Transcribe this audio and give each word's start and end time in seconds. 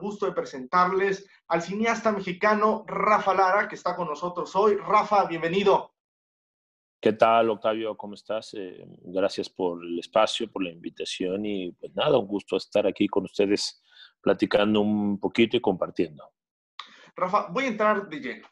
gusto 0.00 0.26
de 0.26 0.32
presentarles 0.32 1.28
al 1.48 1.62
cineasta 1.62 2.10
mexicano 2.10 2.84
Rafa 2.86 3.34
Lara, 3.34 3.68
que 3.68 3.76
está 3.76 3.94
con 3.94 4.08
nosotros 4.08 4.56
hoy. 4.56 4.76
Rafa, 4.76 5.26
bienvenido. 5.26 5.92
¿Qué 7.00 7.12
tal, 7.12 7.50
Octavio? 7.50 7.96
¿Cómo 7.96 8.14
estás? 8.14 8.54
Eh, 8.54 8.84
gracias 9.02 9.48
por 9.48 9.82
el 9.84 9.98
espacio, 9.98 10.50
por 10.50 10.62
la 10.62 10.70
invitación 10.70 11.46
y 11.46 11.72
pues 11.72 11.94
nada, 11.94 12.18
un 12.18 12.26
gusto 12.26 12.56
estar 12.56 12.86
aquí 12.86 13.06
con 13.06 13.24
ustedes 13.24 13.82
platicando 14.20 14.80
un 14.80 15.18
poquito 15.18 15.56
y 15.56 15.60
compartiendo. 15.60 16.30
Rafa, 17.16 17.46
voy 17.50 17.64
a 17.64 17.68
entrar 17.68 18.08
de 18.08 18.20
lleno. 18.20 18.48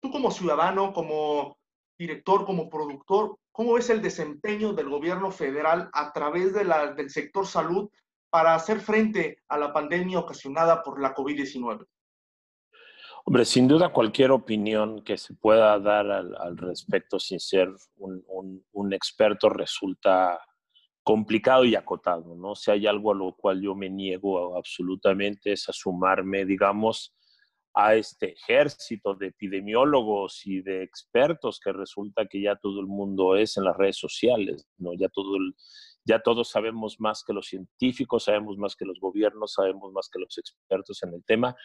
Tú 0.00 0.10
como 0.10 0.30
ciudadano, 0.30 0.92
como 0.92 1.58
director, 1.98 2.46
como 2.46 2.70
productor, 2.70 3.36
¿cómo 3.52 3.74
ves 3.74 3.90
el 3.90 4.00
desempeño 4.00 4.72
del 4.72 4.88
gobierno 4.88 5.30
federal 5.30 5.90
a 5.92 6.12
través 6.12 6.54
de 6.54 6.64
la, 6.64 6.92
del 6.92 7.10
sector 7.10 7.46
salud 7.46 7.90
para 8.30 8.54
hacer 8.54 8.80
frente 8.80 9.42
a 9.48 9.58
la 9.58 9.72
pandemia 9.72 10.18
ocasionada 10.18 10.82
por 10.82 11.00
la 11.00 11.14
COVID-19? 11.14 11.86
Hombre, 13.24 13.44
sin 13.44 13.68
duda 13.68 13.92
cualquier 13.92 14.30
opinión 14.30 15.02
que 15.02 15.18
se 15.18 15.34
pueda 15.34 15.78
dar 15.78 16.10
al, 16.10 16.56
respecto 16.56 17.20
sin 17.20 17.38
ser 17.38 17.68
un, 17.96 18.92
experto 18.92 19.50
resulta 19.50 20.40
complicado 21.02 21.64
y 21.64 21.74
acotado, 21.74 22.34
¿no? 22.34 22.54
Si 22.54 22.70
hay 22.70 22.86
algo 22.86 23.12
a 23.12 23.14
lo 23.14 23.34
cual 23.34 23.60
yo 23.60 23.74
me 23.74 23.90
niego 23.90 24.56
absolutamente 24.56 25.52
es 25.52 25.68
a 25.68 25.72
sumarme, 25.72 26.44
digamos, 26.44 27.14
a 27.74 27.94
este 27.94 28.32
ejército 28.32 29.14
de 29.14 29.28
epidemiólogos 29.28 30.46
y 30.46 30.60
de 30.62 30.82
expertos 30.82 31.60
que 31.60 31.72
resulta 31.72 32.26
que 32.26 32.40
ya 32.40 32.56
todo 32.56 32.80
el 32.80 32.86
mundo 32.86 33.36
es 33.36 33.56
en 33.56 33.64
las 33.64 33.76
redes 33.76 33.96
sociales, 33.96 34.66
¿no? 34.78 34.92
Ya 34.94 35.08
todo 35.08 35.36
ya 36.04 36.20
todos 36.20 36.50
sabemos 36.50 36.96
más 36.98 37.22
que 37.24 37.32
los 37.32 37.46
científicos, 37.46 38.24
sabemos 38.24 38.56
más 38.58 38.76
que 38.76 38.84
los 38.84 38.98
gobiernos, 39.00 39.54
sabemos 39.54 39.92
más 39.92 40.08
que 40.12 40.20
los 40.20 40.36
expertos 40.38 41.02
en 41.02 41.14
el 41.14 41.24
tema 41.24 41.56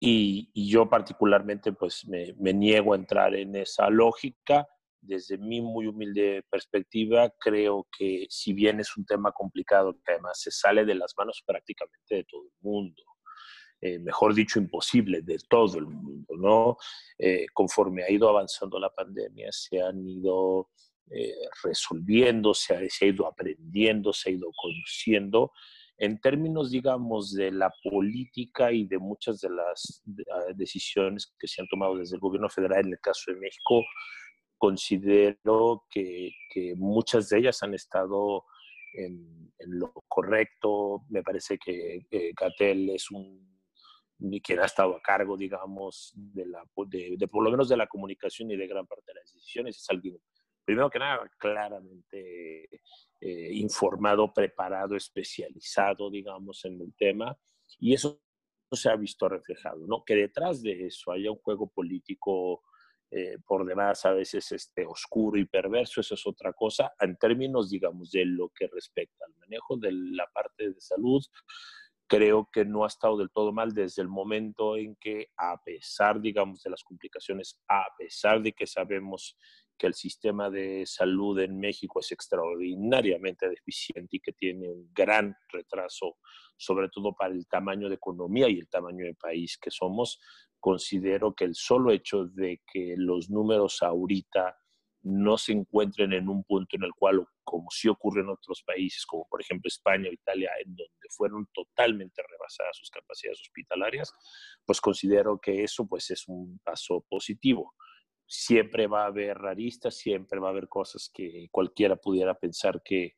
y, 0.00 0.70
yo 0.70 0.88
particularmente 0.88 1.72
pues 1.72 2.06
me, 2.06 2.34
niego 2.52 2.92
a 2.92 2.96
entrar 2.96 3.34
en 3.34 3.56
esa 3.56 3.88
lógica. 3.90 4.66
Desde 5.00 5.38
mi 5.38 5.60
muy 5.60 5.86
humilde 5.86 6.44
perspectiva, 6.50 7.32
creo 7.38 7.86
que 7.96 8.26
si 8.28 8.52
bien 8.52 8.80
es 8.80 8.96
un 8.96 9.06
tema 9.06 9.30
complicado, 9.32 9.94
que 10.04 10.12
además 10.12 10.40
se 10.40 10.50
sale 10.50 10.84
de 10.84 10.96
las 10.96 11.14
manos 11.16 11.42
prácticamente 11.46 12.16
de 12.16 12.24
todo 12.24 12.42
el 12.42 12.50
mundo, 12.60 13.02
eh, 13.80 13.98
mejor 13.98 14.34
dicho, 14.34 14.58
imposible 14.58 15.22
de 15.22 15.38
todo 15.48 15.78
el 15.78 15.86
mundo, 15.86 16.34
¿no? 16.36 16.76
Eh, 17.18 17.46
conforme 17.52 18.02
ha 18.02 18.10
ido 18.10 18.28
avanzando 18.28 18.80
la 18.80 18.90
pandemia, 18.90 19.48
se 19.52 19.80
han 19.80 20.06
ido 20.08 20.70
eh, 21.10 21.34
resolviendo, 21.62 22.52
se 22.54 22.74
ha 22.74 23.04
ido 23.04 23.26
aprendiendo, 23.26 24.12
se 24.12 24.30
ha 24.30 24.32
ido 24.32 24.50
conociendo 24.60 25.52
en 25.98 26.20
términos, 26.20 26.70
digamos, 26.70 27.32
de 27.32 27.50
la 27.50 27.72
política 27.82 28.70
y 28.70 28.86
de 28.86 28.98
muchas 28.98 29.40
de 29.40 29.50
las 29.50 30.02
ah, 30.32 30.52
decisiones 30.54 31.34
que 31.38 31.48
se 31.48 31.62
han 31.62 31.68
tomado 31.68 31.96
desde 31.96 32.16
el 32.16 32.20
gobierno 32.20 32.50
federal, 32.50 32.86
en 32.86 32.92
el 32.92 33.00
caso 33.00 33.32
de 33.32 33.38
México, 33.38 33.82
considero 34.58 35.84
que, 35.90 36.32
muchas 36.76 37.28
de 37.28 37.38
ellas 37.38 37.62
han 37.62 37.74
estado 37.74 38.44
en, 38.92 39.52
lo 39.58 39.92
correcto. 40.08 41.04
Me 41.08 41.22
parece 41.22 41.58
que 41.58 42.06
Gatel 42.34 42.90
es 42.90 43.10
un 43.10 43.46
quien 44.42 44.60
ha 44.60 44.64
estado 44.64 44.96
a 44.96 45.00
cargo, 45.00 45.36
digamos, 45.36 46.12
de, 46.14 46.46
la, 46.46 46.62
de, 46.86 47.28
por 47.28 47.44
lo 47.44 47.50
menos 47.50 47.68
de 47.68 47.76
la 47.76 47.86
comunicación 47.86 48.50
y 48.50 48.56
de 48.56 48.66
gran 48.66 48.86
parte 48.86 49.04
de 49.08 49.20
las 49.20 49.32
decisiones, 49.32 49.76
es 49.76 49.90
alguien, 49.90 50.18
primero 50.66 50.90
que 50.90 50.98
nada, 50.98 51.30
claramente 51.38 52.68
eh, 53.20 53.48
informado, 53.52 54.34
preparado, 54.34 54.96
especializado, 54.96 56.10
digamos, 56.10 56.64
en 56.64 56.80
el 56.80 56.92
tema, 56.94 57.38
y 57.78 57.94
eso 57.94 58.20
se 58.72 58.90
ha 58.90 58.96
visto 58.96 59.28
reflejado, 59.28 59.86
¿no? 59.86 60.04
Que 60.04 60.16
detrás 60.16 60.60
de 60.60 60.86
eso 60.86 61.12
haya 61.12 61.30
un 61.30 61.38
juego 61.38 61.68
político 61.68 62.64
eh, 63.12 63.38
por 63.46 63.64
demás 63.64 64.04
a 64.04 64.12
veces 64.12 64.50
este, 64.50 64.84
oscuro 64.84 65.38
y 65.38 65.44
perverso, 65.44 66.00
eso 66.00 66.14
es 66.14 66.26
otra 66.26 66.52
cosa, 66.52 66.92
en 66.98 67.16
términos, 67.16 67.70
digamos, 67.70 68.10
de 68.10 68.24
lo 68.24 68.48
que 68.48 68.66
respecta 68.66 69.24
al 69.24 69.34
manejo 69.36 69.76
de 69.76 69.92
la 69.92 70.26
parte 70.34 70.70
de 70.70 70.80
salud, 70.80 71.24
creo 72.08 72.48
que 72.52 72.64
no 72.64 72.82
ha 72.84 72.88
estado 72.88 73.16
del 73.18 73.30
todo 73.30 73.52
mal 73.52 73.72
desde 73.72 74.02
el 74.02 74.08
momento 74.08 74.76
en 74.76 74.96
que, 74.96 75.28
a 75.36 75.62
pesar, 75.62 76.20
digamos, 76.20 76.62
de 76.64 76.70
las 76.70 76.82
complicaciones, 76.82 77.60
a 77.68 77.84
pesar 77.96 78.42
de 78.42 78.52
que 78.52 78.66
sabemos 78.66 79.36
que 79.76 79.86
el 79.86 79.94
sistema 79.94 80.50
de 80.50 80.84
salud 80.86 81.38
en 81.40 81.58
México 81.58 82.00
es 82.00 82.12
extraordinariamente 82.12 83.48
deficiente 83.48 84.16
y 84.16 84.20
que 84.20 84.32
tiene 84.32 84.68
un 84.68 84.90
gran 84.92 85.36
retraso, 85.48 86.16
sobre 86.56 86.88
todo 86.88 87.14
para 87.14 87.34
el 87.34 87.46
tamaño 87.46 87.88
de 87.88 87.96
economía 87.96 88.48
y 88.48 88.58
el 88.58 88.68
tamaño 88.68 89.04
de 89.04 89.14
país 89.14 89.58
que 89.58 89.70
somos, 89.70 90.20
considero 90.58 91.34
que 91.34 91.44
el 91.44 91.54
solo 91.54 91.92
hecho 91.92 92.26
de 92.26 92.62
que 92.66 92.94
los 92.96 93.30
números 93.30 93.82
ahorita 93.82 94.56
no 95.02 95.38
se 95.38 95.52
encuentren 95.52 96.12
en 96.12 96.28
un 96.28 96.42
punto 96.42 96.76
en 96.76 96.82
el 96.82 96.92
cual, 96.92 97.24
como 97.44 97.68
sí 97.70 97.86
ocurre 97.86 98.22
en 98.22 98.28
otros 98.28 98.64
países, 98.64 99.06
como 99.06 99.24
por 99.28 99.40
ejemplo 99.40 99.68
España 99.68 100.08
o 100.10 100.12
Italia, 100.12 100.50
en 100.64 100.74
donde 100.74 101.08
fueron 101.10 101.46
totalmente 101.54 102.22
rebasadas 102.28 102.76
sus 102.76 102.90
capacidades 102.90 103.40
hospitalarias, 103.40 104.12
pues 104.64 104.80
considero 104.80 105.38
que 105.38 105.62
eso 105.62 105.86
pues 105.86 106.10
es 106.10 106.26
un 106.26 106.58
paso 106.64 107.04
positivo 107.08 107.74
siempre 108.26 108.86
va 108.86 109.04
a 109.04 109.06
haber 109.06 109.38
raristas, 109.38 109.94
siempre 109.96 110.40
va 110.40 110.48
a 110.48 110.50
haber 110.50 110.68
cosas 110.68 111.10
que 111.12 111.48
cualquiera 111.50 111.96
pudiera 111.96 112.34
pensar 112.34 112.82
que, 112.84 113.14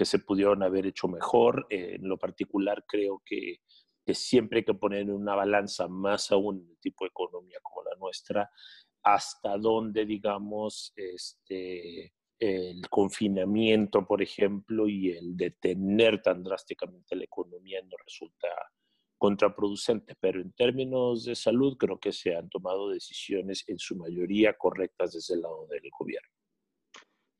se 0.00 0.20
pudieron 0.20 0.62
haber 0.62 0.86
hecho 0.86 1.08
mejor. 1.08 1.66
En 1.70 2.08
lo 2.08 2.18
particular, 2.18 2.84
creo 2.86 3.20
que, 3.24 3.58
siempre 4.14 4.60
hay 4.60 4.64
que 4.64 4.74
poner 4.74 5.02
en 5.02 5.10
una 5.10 5.34
balanza, 5.34 5.86
más 5.86 6.30
aún 6.32 6.60
en 6.62 6.70
el 6.70 6.78
tipo 6.78 7.04
de 7.04 7.08
economía 7.08 7.58
como 7.62 7.82
la 7.82 7.96
nuestra, 7.98 8.50
hasta 9.02 9.58
dónde, 9.58 10.06
digamos, 10.06 10.92
este, 10.96 12.14
el 12.38 12.88
confinamiento, 12.88 14.06
por 14.06 14.22
ejemplo, 14.22 14.88
y 14.88 15.10
el 15.10 15.36
detener 15.36 16.22
tan 16.22 16.42
drásticamente 16.42 17.16
la 17.16 17.24
economía 17.24 17.82
no 17.82 17.96
resulta 18.02 18.48
contraproducente, 19.18 20.14
pero 20.18 20.40
en 20.40 20.52
términos 20.52 21.24
de 21.24 21.34
salud 21.34 21.76
creo 21.76 21.98
que 21.98 22.12
se 22.12 22.36
han 22.36 22.48
tomado 22.48 22.88
decisiones 22.88 23.64
en 23.66 23.78
su 23.78 23.96
mayoría 23.96 24.54
correctas 24.54 25.12
desde 25.12 25.34
el 25.34 25.42
lado 25.42 25.66
del 25.66 25.90
gobierno. 25.98 26.28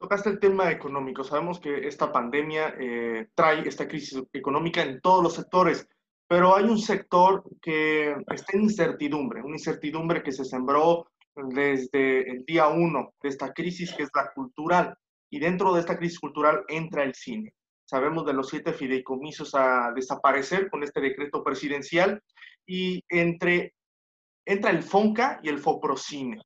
Tocaste 0.00 0.30
el 0.30 0.38
tema 0.38 0.70
económico. 0.70 1.24
Sabemos 1.24 1.58
que 1.58 1.88
esta 1.88 2.12
pandemia 2.12 2.74
eh, 2.78 3.28
trae 3.34 3.66
esta 3.66 3.88
crisis 3.88 4.22
económica 4.32 4.82
en 4.82 5.00
todos 5.00 5.22
los 5.22 5.34
sectores, 5.34 5.88
pero 6.28 6.54
hay 6.54 6.64
un 6.64 6.78
sector 6.78 7.42
que 7.60 8.14
está 8.28 8.56
en 8.56 8.64
incertidumbre, 8.64 9.42
una 9.42 9.56
incertidumbre 9.56 10.22
que 10.22 10.30
se 10.30 10.44
sembró 10.44 11.08
desde 11.34 12.30
el 12.30 12.44
día 12.44 12.68
uno 12.68 13.14
de 13.22 13.28
esta 13.28 13.52
crisis, 13.52 13.92
que 13.94 14.02
es 14.02 14.10
la 14.14 14.30
cultural. 14.32 14.96
Y 15.30 15.40
dentro 15.40 15.72
de 15.72 15.80
esta 15.80 15.96
crisis 15.96 16.18
cultural 16.20 16.64
entra 16.68 17.02
el 17.02 17.14
cine. 17.14 17.54
Sabemos 17.88 18.26
de 18.26 18.34
los 18.34 18.50
siete 18.50 18.74
fideicomisos 18.74 19.54
a 19.54 19.92
desaparecer 19.94 20.68
con 20.68 20.82
este 20.82 21.00
decreto 21.00 21.42
presidencial 21.42 22.22
y 22.66 23.02
entre, 23.08 23.72
entra 24.44 24.70
el 24.70 24.82
FONCA 24.82 25.40
y 25.42 25.48
el 25.48 25.58
FOPROCINE. 25.58 26.38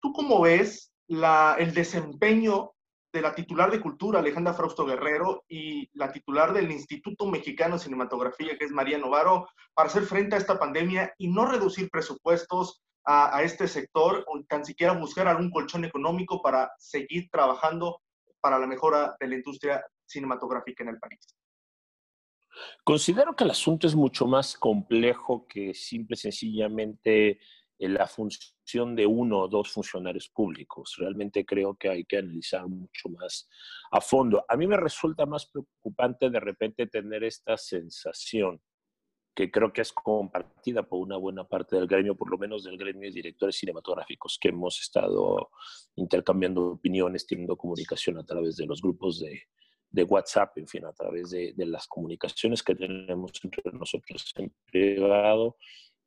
¿Tú 0.00 0.12
cómo 0.14 0.40
ves 0.40 0.90
la, 1.06 1.56
el 1.58 1.74
desempeño 1.74 2.72
de 3.12 3.20
la 3.20 3.34
titular 3.34 3.70
de 3.70 3.80
Cultura, 3.82 4.20
Alejandra 4.20 4.54
Frausto 4.54 4.86
Guerrero, 4.86 5.44
y 5.48 5.90
la 5.92 6.10
titular 6.10 6.54
del 6.54 6.72
Instituto 6.72 7.26
Mexicano 7.26 7.74
de 7.74 7.82
Cinematografía, 7.82 8.56
que 8.56 8.64
es 8.64 8.70
María 8.70 8.96
Novaro, 8.96 9.46
para 9.74 9.90
hacer 9.90 10.04
frente 10.04 10.34
a 10.34 10.38
esta 10.38 10.58
pandemia 10.58 11.12
y 11.18 11.28
no 11.28 11.44
reducir 11.44 11.90
presupuestos 11.90 12.82
a, 13.04 13.36
a, 13.36 13.42
este 13.42 13.68
sector 13.68 14.24
o 14.26 14.42
tan 14.48 14.64
siquiera 14.64 14.94
buscar 14.94 15.28
algún 15.28 15.50
colchón 15.50 15.84
económico 15.84 16.40
para 16.40 16.72
seguir 16.78 17.28
trabajando 17.30 18.00
para 18.40 18.58
la 18.58 18.66
mejora 18.66 19.14
de 19.20 19.28
la 19.28 19.34
industria 19.34 19.84
cinematográfica 20.14 20.82
en 20.82 20.90
el 20.90 20.98
país. 20.98 21.20
Considero 22.84 23.34
que 23.34 23.44
el 23.44 23.50
asunto 23.50 23.86
es 23.86 23.94
mucho 23.94 24.26
más 24.26 24.56
complejo 24.56 25.46
que 25.46 25.74
simple 25.74 26.14
y 26.14 26.18
sencillamente 26.18 27.40
eh, 27.78 27.88
la 27.88 28.06
función 28.06 28.94
de 28.94 29.06
uno 29.06 29.40
o 29.40 29.48
dos 29.48 29.70
funcionarios 29.72 30.28
públicos. 30.28 30.94
Realmente 30.98 31.44
creo 31.44 31.74
que 31.74 31.88
hay 31.88 32.04
que 32.04 32.18
analizar 32.18 32.66
mucho 32.68 33.08
más 33.08 33.48
a 33.90 34.00
fondo. 34.00 34.44
A 34.48 34.56
mí 34.56 34.66
me 34.66 34.76
resulta 34.76 35.26
más 35.26 35.46
preocupante 35.46 36.30
de 36.30 36.40
repente 36.40 36.86
tener 36.86 37.24
esta 37.24 37.56
sensación 37.56 38.60
que 39.34 39.50
creo 39.50 39.72
que 39.72 39.80
es 39.80 39.92
compartida 39.92 40.84
por 40.84 41.00
una 41.00 41.16
buena 41.16 41.42
parte 41.42 41.74
del 41.74 41.88
gremio, 41.88 42.14
por 42.14 42.30
lo 42.30 42.38
menos 42.38 42.62
del 42.62 42.78
gremio 42.78 43.08
de 43.08 43.16
directores 43.16 43.56
cinematográficos, 43.56 44.38
que 44.40 44.50
hemos 44.50 44.80
estado 44.80 45.50
intercambiando 45.96 46.66
opiniones, 46.66 47.26
teniendo 47.26 47.56
comunicación 47.56 48.16
a 48.18 48.24
través 48.24 48.56
de 48.56 48.66
los 48.66 48.80
grupos 48.80 49.18
de, 49.18 49.42
de 49.94 50.02
WhatsApp, 50.02 50.58
en 50.58 50.66
fin, 50.66 50.84
a 50.84 50.92
través 50.92 51.30
de, 51.30 51.54
las 51.56 51.86
comunicaciones 51.86 52.62
que 52.62 52.74
tenemos 52.74 53.32
entre 53.44 53.62
nosotros 53.72 54.32
en 54.36 54.52
privado, 54.66 55.56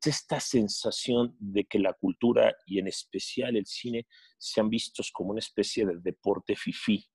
es 0.01 0.07
esta 0.07 0.39
sensación 0.39 1.35
de 1.39 1.63
que 1.63 1.79
la 1.79 1.93
cultura 1.93 2.53
y 2.65 2.79
en 2.79 2.87
especial 2.87 3.55
el 3.55 3.65
cine 3.65 4.05
se 4.37 4.59
han 4.59 4.69
vistos 4.69 5.09
como 5.11 5.31
una 5.31 5.39
especie 5.39 5.85
de 5.85 5.99
deporte 5.99 6.55
fifí, 6.55 7.05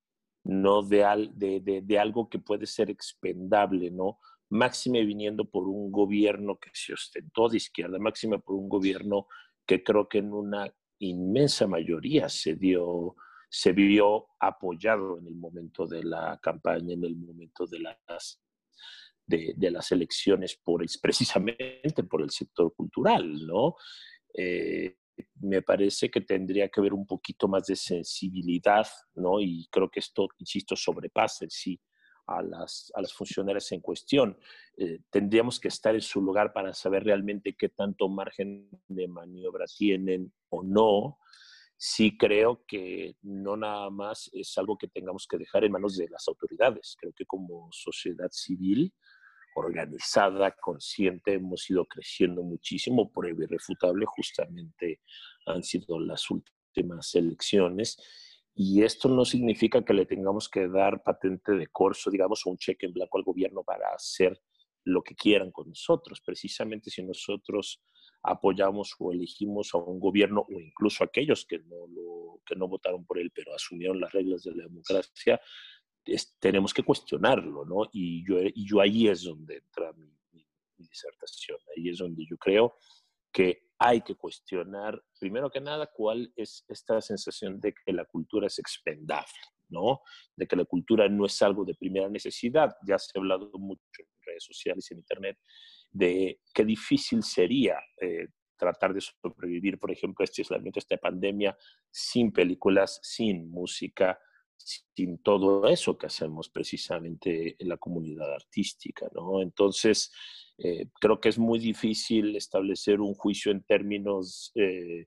no 0.44 0.82
de, 0.82 1.30
de, 1.34 1.82
de, 1.82 1.98
algo 1.98 2.28
que 2.28 2.38
puede 2.38 2.66
ser 2.66 2.90
expendable, 2.90 3.90
¿no? 3.90 4.18
máxime 4.48 5.04
viniendo 5.04 5.44
por 5.44 5.68
un 5.68 5.92
gobierno 5.92 6.58
que 6.58 6.70
se 6.72 6.94
ostentó 6.94 7.48
de 7.48 7.58
izquierda, 7.58 7.98
máxime 7.98 8.38
por 8.38 8.54
un 8.54 8.68
gobierno 8.68 9.26
que 9.66 9.82
creo 9.82 10.08
que 10.08 10.18
en 10.18 10.32
una 10.32 10.74
inmensa 10.98 11.66
mayoría 11.66 12.28
se 12.28 12.56
dio, 12.56 13.14
se 13.54 13.72
vio 13.72 14.28
apoyado 14.40 15.18
en 15.18 15.26
el 15.26 15.34
momento 15.34 15.86
de 15.86 16.02
la 16.02 16.40
campaña, 16.42 16.94
en 16.94 17.04
el 17.04 17.16
momento 17.16 17.66
de 17.66 17.80
las, 17.80 18.40
de, 19.26 19.70
las 19.70 19.92
elecciones, 19.92 20.56
por 20.56 20.82
precisamente 21.02 22.02
por 22.08 22.22
el 22.22 22.30
sector 22.30 22.74
cultural, 22.74 23.46
¿no? 23.46 23.76
Eh, 24.32 24.96
me 25.40 25.60
parece 25.60 26.10
que 26.10 26.22
tendría 26.22 26.70
que 26.70 26.80
haber 26.80 26.94
un 26.94 27.06
poquito 27.06 27.46
más 27.46 27.66
de 27.66 27.76
sensibilidad, 27.76 28.86
¿no? 29.16 29.38
Y 29.38 29.68
creo 29.70 29.90
que 29.90 30.00
esto, 30.00 30.28
insisto, 30.38 30.74
sobrepasa 30.74 31.44
a 32.28 32.42
las, 32.42 32.90
a 32.94 33.02
las 33.02 33.12
funcionarias 33.12 33.70
en 33.72 33.80
cuestión. 33.80 34.38
Eh, 34.78 35.00
tendríamos 35.10 35.60
que 35.60 35.68
estar 35.68 35.94
en 35.94 36.00
su 36.00 36.22
lugar 36.22 36.54
para 36.54 36.72
saber 36.72 37.04
realmente 37.04 37.54
qué 37.54 37.68
tanto 37.68 38.08
margen 38.08 38.70
de 38.88 39.08
maniobra 39.08 39.66
tienen 39.66 40.32
o 40.48 40.62
no. 40.62 41.18
Sí 41.84 42.16
creo 42.16 42.64
que 42.64 43.16
no 43.22 43.56
nada 43.56 43.90
más 43.90 44.30
es 44.34 44.56
algo 44.56 44.78
que 44.78 44.86
tengamos 44.86 45.26
que 45.26 45.36
dejar 45.36 45.64
en 45.64 45.72
manos 45.72 45.96
de 45.96 46.08
las 46.08 46.28
autoridades. 46.28 46.94
Creo 46.96 47.12
que 47.12 47.26
como 47.26 47.70
sociedad 47.72 48.28
civil 48.30 48.94
organizada, 49.56 50.52
consciente, 50.52 51.32
hemos 51.32 51.68
ido 51.68 51.84
creciendo 51.86 52.44
muchísimo, 52.44 53.10
prueba 53.10 53.42
irrefutable, 53.42 54.06
justamente 54.06 55.00
han 55.44 55.64
sido 55.64 55.98
las 55.98 56.30
últimas 56.30 57.16
elecciones 57.16 57.98
y 58.54 58.84
esto 58.84 59.08
no 59.08 59.24
significa 59.24 59.84
que 59.84 59.92
le 59.92 60.06
tengamos 60.06 60.48
que 60.48 60.68
dar 60.68 61.02
patente 61.02 61.50
de 61.50 61.66
corso, 61.66 62.12
digamos, 62.12 62.46
o 62.46 62.50
un 62.50 62.58
cheque 62.58 62.86
en 62.86 62.92
blanco 62.92 63.18
al 63.18 63.24
gobierno 63.24 63.64
para 63.64 63.88
hacer 63.92 64.40
lo 64.84 65.02
que 65.02 65.16
quieran 65.16 65.50
con 65.50 65.70
nosotros. 65.70 66.22
Precisamente 66.24 66.90
si 66.90 67.02
nosotros 67.02 67.82
apoyamos 68.22 68.94
o 68.98 69.12
elegimos 69.12 69.74
a 69.74 69.78
un 69.78 69.98
gobierno 69.98 70.46
o 70.48 70.60
incluso 70.60 71.04
aquellos 71.04 71.44
que 71.46 71.58
no, 71.58 72.40
que 72.46 72.54
no 72.56 72.68
votaron 72.68 73.04
por 73.04 73.18
él, 73.18 73.30
pero 73.34 73.54
asumieron 73.54 74.00
las 74.00 74.12
reglas 74.12 74.42
de 74.42 74.54
la 74.54 74.64
democracia, 74.64 75.40
tenemos 76.38 76.74
que 76.74 76.82
cuestionarlo, 76.82 77.64
¿no? 77.64 77.88
Y 77.92 78.26
yo, 78.26 78.40
y 78.42 78.66
yo 78.66 78.80
ahí 78.80 79.08
es 79.08 79.22
donde 79.22 79.58
entra 79.58 79.92
mi, 79.92 80.12
mi 80.32 80.44
disertación, 80.78 81.58
ahí 81.76 81.88
es 81.88 81.98
donde 81.98 82.24
yo 82.28 82.36
creo 82.36 82.74
que 83.32 83.70
hay 83.78 84.02
que 84.02 84.14
cuestionar, 84.14 85.02
primero 85.18 85.50
que 85.50 85.60
nada, 85.60 85.90
cuál 85.92 86.32
es 86.36 86.64
esta 86.68 87.00
sensación 87.00 87.60
de 87.60 87.74
que 87.74 87.92
la 87.92 88.04
cultura 88.04 88.46
es 88.46 88.58
expendable, 88.58 89.32
¿no? 89.68 90.02
De 90.36 90.46
que 90.46 90.54
la 90.54 90.64
cultura 90.64 91.08
no 91.08 91.26
es 91.26 91.42
algo 91.42 91.64
de 91.64 91.74
primera 91.74 92.08
necesidad. 92.08 92.76
Ya 92.86 92.98
se 92.98 93.10
ha 93.14 93.20
hablado 93.20 93.50
mucho 93.54 93.80
en 93.98 94.06
redes 94.24 94.44
sociales 94.44 94.88
y 94.88 94.94
en 94.94 95.00
Internet 95.00 95.38
de 95.92 96.40
qué 96.54 96.64
difícil 96.64 97.22
sería 97.22 97.78
eh, 98.00 98.28
tratar 98.56 98.94
de 98.94 99.00
sobrevivir, 99.00 99.78
por 99.78 99.90
ejemplo, 99.90 100.24
este 100.24 100.42
aislamiento, 100.42 100.78
esta 100.78 100.96
pandemia, 100.96 101.56
sin 101.90 102.32
películas, 102.32 103.00
sin 103.02 103.50
música, 103.50 104.18
sin 104.56 105.18
todo 105.18 105.68
eso 105.68 105.98
que 105.98 106.06
hacemos 106.06 106.48
precisamente 106.48 107.56
en 107.58 107.68
la 107.68 107.76
comunidad 107.76 108.32
artística, 108.32 109.08
¿no? 109.14 109.42
Entonces, 109.42 110.12
eh, 110.58 110.86
creo 111.00 111.20
que 111.20 111.28
es 111.28 111.38
muy 111.38 111.58
difícil 111.58 112.36
establecer 112.36 113.00
un 113.00 113.14
juicio 113.14 113.50
en 113.50 113.62
términos, 113.64 114.52
eh, 114.54 115.06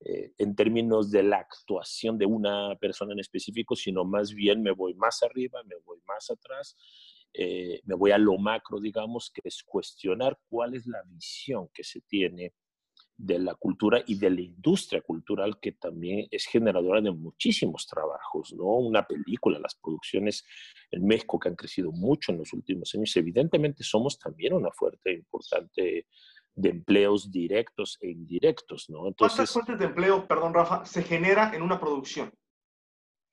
en 0.00 0.54
términos 0.54 1.10
de 1.10 1.22
la 1.22 1.38
actuación 1.38 2.18
de 2.18 2.26
una 2.26 2.76
persona 2.76 3.12
en 3.12 3.20
específico, 3.20 3.76
sino 3.76 4.04
más 4.04 4.34
bien 4.34 4.62
me 4.62 4.72
voy 4.72 4.94
más 4.94 5.22
arriba, 5.22 5.62
me 5.64 5.76
voy 5.84 6.00
más 6.06 6.30
atrás, 6.30 6.76
me 7.84 7.94
voy 7.94 8.10
a 8.12 8.18
lo 8.18 8.38
macro, 8.38 8.80
digamos, 8.80 9.30
que 9.30 9.42
es 9.44 9.62
cuestionar 9.62 10.38
cuál 10.48 10.74
es 10.74 10.86
la 10.86 11.02
visión 11.02 11.68
que 11.72 11.84
se 11.84 12.00
tiene 12.02 12.54
de 13.18 13.38
la 13.38 13.54
cultura 13.54 14.02
y 14.06 14.18
de 14.18 14.30
la 14.30 14.40
industria 14.42 15.00
cultural 15.00 15.58
que 15.58 15.72
también 15.72 16.26
es 16.30 16.44
generadora 16.46 17.00
de 17.00 17.10
muchísimos 17.10 17.86
trabajos, 17.86 18.52
¿no? 18.52 18.64
Una 18.64 19.06
película, 19.06 19.58
las 19.58 19.74
producciones 19.74 20.44
en 20.90 21.06
México 21.06 21.38
que 21.38 21.48
han 21.48 21.56
crecido 21.56 21.92
mucho 21.92 22.32
en 22.32 22.38
los 22.38 22.52
últimos 22.52 22.94
años, 22.94 23.16
evidentemente 23.16 23.82
somos 23.84 24.18
también 24.18 24.52
una 24.52 24.70
fuerte 24.70 25.12
importante 25.12 26.06
de 26.54 26.68
empleos 26.68 27.30
directos 27.30 27.98
e 28.00 28.10
indirectos, 28.10 28.88
¿no? 28.88 29.08
Entonces, 29.08 29.36
¿Cuántas 29.36 29.52
fuentes 29.52 29.78
de 29.78 29.84
empleo, 29.86 30.26
perdón 30.26 30.54
Rafa, 30.54 30.84
se 30.84 31.02
genera 31.02 31.54
en 31.54 31.62
una 31.62 31.80
producción? 31.80 32.32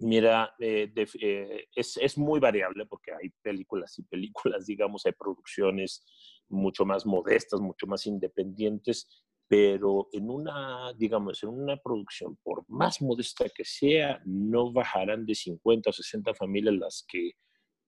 Mira, 0.04 0.54
eh, 0.60 0.92
eh, 1.22 1.66
es, 1.74 1.98
es, 1.98 2.18
muy 2.18 2.40
variable 2.40 2.86
porque 2.86 3.12
hay 3.14 3.30
películas 3.42 3.98
y 4.00 4.04
películas, 4.04 4.66
digamos, 4.66 5.06
hay 5.06 5.14
producciones 5.14 6.04
mucho 6.50 6.86
más 6.86 7.06
modestas, 7.06 7.62
mucho 7.62 7.88
más 7.88 8.06
independientes 8.06 9.08
pero 9.48 10.08
en 10.12 10.32
una, 10.32 10.94
digamos, 10.98 11.44
en 11.44 11.50
una 11.50 11.78
producción, 11.78 12.38
por 12.42 12.66
más 12.68 13.02
modesta 13.04 13.46
que 13.50 13.64
sea, 13.64 14.20
no 14.26 14.72
bajarán 14.72 15.28
de 15.28 15.36
50 15.36 15.92
o 15.92 15.94
60 15.94 16.34
familias 16.34 16.74
las 16.74 17.06
que 17.08 17.34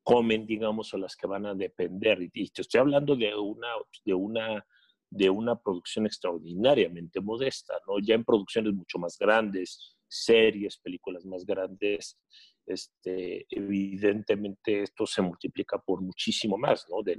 comen, 0.03 0.45
digamos, 0.45 0.94
o 0.94 0.97
las 1.00 1.15
que 1.15 1.25
van 1.25 1.47
a 1.47 1.56
depender. 1.56 2.19
Y 2.33 2.50
te 2.51 2.62
estoy 2.62 2.81
hablando 2.81 3.15
de 3.15 3.35
una, 3.35 3.69
de 4.06 4.13
una, 4.13 4.65
de 5.09 5.29
una 5.31 5.56
producción 5.56 6.06
extraordinariamente 6.06 7.19
modesta, 7.19 7.73
¿no? 7.88 7.95
Ya 8.00 8.13
en 8.13 8.23
producciones 8.23 8.73
mucho 8.73 9.00
más 9.00 9.17
grandes, 9.17 9.94
series, 10.23 10.77
películas 10.77 11.25
más 11.25 11.45
grandes, 11.45 12.19
este, 12.65 13.45
evidentemente 13.50 14.83
esto 14.83 15.06
se 15.06 15.21
multiplica 15.21 15.77
por 15.77 16.01
muchísimo 16.01 16.57
más, 16.57 16.88
¿no? 16.89 17.03
de, 17.03 17.15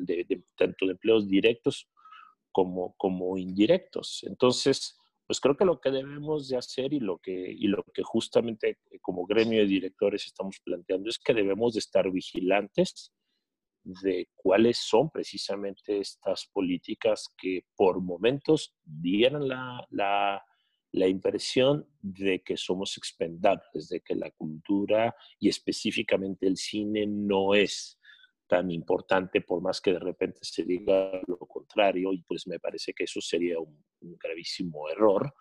tanto 0.57 0.87
de 0.87 0.93
empleos 0.93 1.29
directos 1.29 1.89
como, 2.51 2.95
como 2.97 3.37
indirectos. 3.37 4.25
Entonces, 4.27 4.97
pues 5.27 5.41
creo 5.41 5.57
que 5.57 5.65
lo 5.65 5.81
que 5.81 5.91
debemos 5.91 6.49
de 6.49 6.57
hacer 6.57 6.93
y 6.93 7.01
lo 7.01 7.19
que, 7.19 7.33
y 7.33 7.67
lo 7.67 7.83
que 7.95 8.03
justamente 8.03 8.79
como 9.01 9.27
gremio 9.27 9.61
de 9.61 9.67
directores 9.67 10.27
estamos 10.27 10.61
planteando 10.65 11.09
es 11.09 11.19
que 11.19 11.35
debemos 11.35 11.75
de 11.75 11.81
estar 11.81 12.11
vigilantes 12.11 13.13
de 13.87 14.29
cuáles 14.35 14.79
son 14.79 15.11
precisamente 15.11 15.99
estas 16.01 16.47
políticas 16.53 17.29
que 17.37 17.65
por 17.77 18.01
momentos 18.01 18.75
dieran 18.83 19.47
la, 19.47 19.87
la, 19.91 20.45
la 20.97 21.07
impresión 21.07 21.87
de 22.01 22.43
que 22.43 22.57
somos 22.57 22.97
expendables, 22.97 23.91
de 23.91 24.01
que 24.01 24.15
la 24.15 24.31
cultura 24.31 25.15
y 25.39 25.51
específicamente 25.51 26.47
el 26.47 26.57
cine 26.57 27.07
no 27.07 27.55
es 27.55 28.01
tan 28.47 28.71
importante, 28.71 29.43
por 29.43 29.61
más 29.61 29.83
que 29.83 29.93
de 29.93 29.99
repente 29.99 30.39
se 30.41 30.65
diga 30.65 31.21
lo 31.27 31.37
contrario, 31.39 32.15
y 32.15 32.23
pues 32.23 32.47
me 32.47 32.59
parece 32.59 32.95
que 32.95 33.05
eso 33.05 33.21
sería 33.21 33.59
un, 33.59 33.85
gravísimo 34.01 34.89
error, 34.89 35.35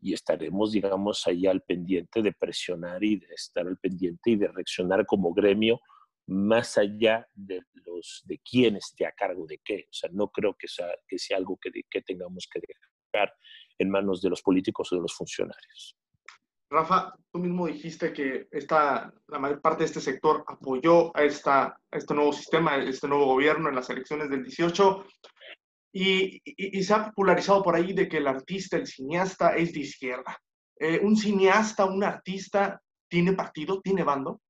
y 0.00 0.12
estaremos, 0.12 0.70
digamos, 0.70 1.26
ahí 1.26 1.46
al 1.46 1.62
pendiente 1.62 2.22
de 2.22 2.32
presionar 2.32 3.02
y 3.02 3.16
de 3.16 3.34
estar 3.34 3.66
al 3.66 3.78
pendiente 3.78 4.30
y 4.30 4.36
de 4.36 4.46
reaccionar 4.46 5.06
como 5.06 5.32
gremio, 5.34 5.80
más 6.28 6.78
allá 6.78 7.26
de, 7.34 7.62
los, 7.84 8.22
de 8.26 8.38
quién 8.38 8.76
esté 8.76 9.06
a 9.06 9.12
cargo 9.12 9.46
de 9.46 9.58
qué. 9.64 9.86
O 9.90 9.92
sea, 9.92 10.10
no 10.12 10.28
creo 10.28 10.54
que 10.56 10.68
sea, 10.68 10.94
que 11.08 11.18
sea 11.18 11.38
algo 11.38 11.58
que, 11.60 11.70
que 11.90 12.02
tengamos 12.02 12.48
que 12.52 12.60
dejar 12.60 13.34
en 13.80 13.90
manos 13.90 14.20
de 14.20 14.28
los 14.28 14.42
políticos 14.42 14.92
o 14.92 14.96
de 14.96 15.02
los 15.02 15.14
funcionarios. 15.14 15.96
Rafa, 16.70 17.14
tú 17.32 17.38
mismo 17.40 17.66
dijiste 17.66 18.12
que 18.12 18.46
esta, 18.52 19.12
la 19.26 19.38
mayor 19.38 19.60
parte 19.60 19.80
de 19.80 19.86
este 19.86 20.00
sector 20.00 20.44
apoyó 20.46 21.16
a, 21.16 21.24
esta, 21.24 21.80
este 21.90 22.14
nuevo 22.14 22.32
sistema, 22.32 22.74
a 22.74 22.82
este 22.82 23.08
nuevo 23.08 23.24
gobierno 23.24 23.68
en 23.68 23.74
las 23.74 23.90
elecciones 23.90 24.30
del 24.30 24.44
18 24.44 25.04
y, 25.92 26.40
y, 26.44 26.82
se 26.84 26.94
ha 26.94 27.06
popularizado 27.06 27.62
por 27.62 27.74
ahí 27.74 27.92
de 27.92 28.08
que 28.08 28.18
el 28.18 28.28
artista, 28.28 28.76
el 28.76 28.86
cineasta 28.86 29.56
es 29.56 29.72
de 29.72 29.80
izquierda. 29.80 30.38
Eh, 30.78 31.00
¿Un 31.02 31.16
cineasta, 31.16 31.86
un 31.86 32.04
artista 32.04 32.80
tiene 33.08 33.32
partido, 33.32 33.80
tiene 33.80 34.04
bando? 34.04 34.40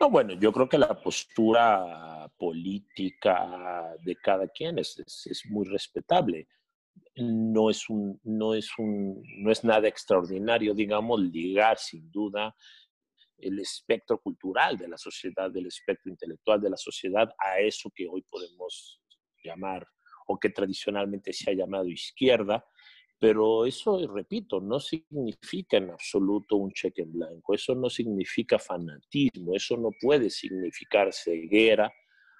No, 0.00 0.08
bueno, 0.08 0.32
yo 0.32 0.50
creo 0.50 0.66
que 0.66 0.78
la 0.78 0.98
postura 0.98 2.30
política 2.38 3.94
de 4.02 4.16
cada 4.16 4.48
quien 4.48 4.78
es, 4.78 4.98
es 5.26 5.42
muy 5.50 5.66
respetable 5.66 6.48
no 7.16 7.70
es, 7.70 7.88
un, 7.88 8.20
no, 8.24 8.54
es 8.54 8.70
un, 8.78 9.22
no 9.38 9.50
es 9.50 9.64
nada 9.64 9.88
extraordinario, 9.88 10.74
digamos, 10.74 11.20
ligar 11.20 11.78
sin 11.78 12.10
duda 12.10 12.54
el 13.38 13.58
espectro 13.58 14.18
cultural 14.18 14.76
de 14.76 14.88
la 14.88 14.98
sociedad, 14.98 15.50
del 15.50 15.66
espectro 15.66 16.10
intelectual 16.10 16.60
de 16.60 16.70
la 16.70 16.76
sociedad 16.76 17.30
a 17.38 17.58
eso 17.60 17.90
que 17.94 18.06
hoy 18.06 18.22
podemos 18.22 19.00
llamar 19.42 19.86
o 20.26 20.38
que 20.38 20.50
tradicionalmente 20.50 21.32
se 21.32 21.50
ha 21.50 21.54
llamado 21.54 21.88
izquierda, 21.88 22.64
pero 23.18 23.66
eso, 23.66 24.06
repito, 24.06 24.60
no 24.60 24.80
significa 24.80 25.76
en 25.76 25.90
absoluto 25.90 26.56
un 26.56 26.72
cheque 26.72 27.02
en 27.02 27.12
blanco, 27.12 27.54
eso 27.54 27.74
no 27.74 27.90
significa 27.90 28.58
fanatismo, 28.58 29.54
eso 29.54 29.76
no 29.76 29.90
puede 30.00 30.30
significar 30.30 31.12
ceguera 31.12 31.92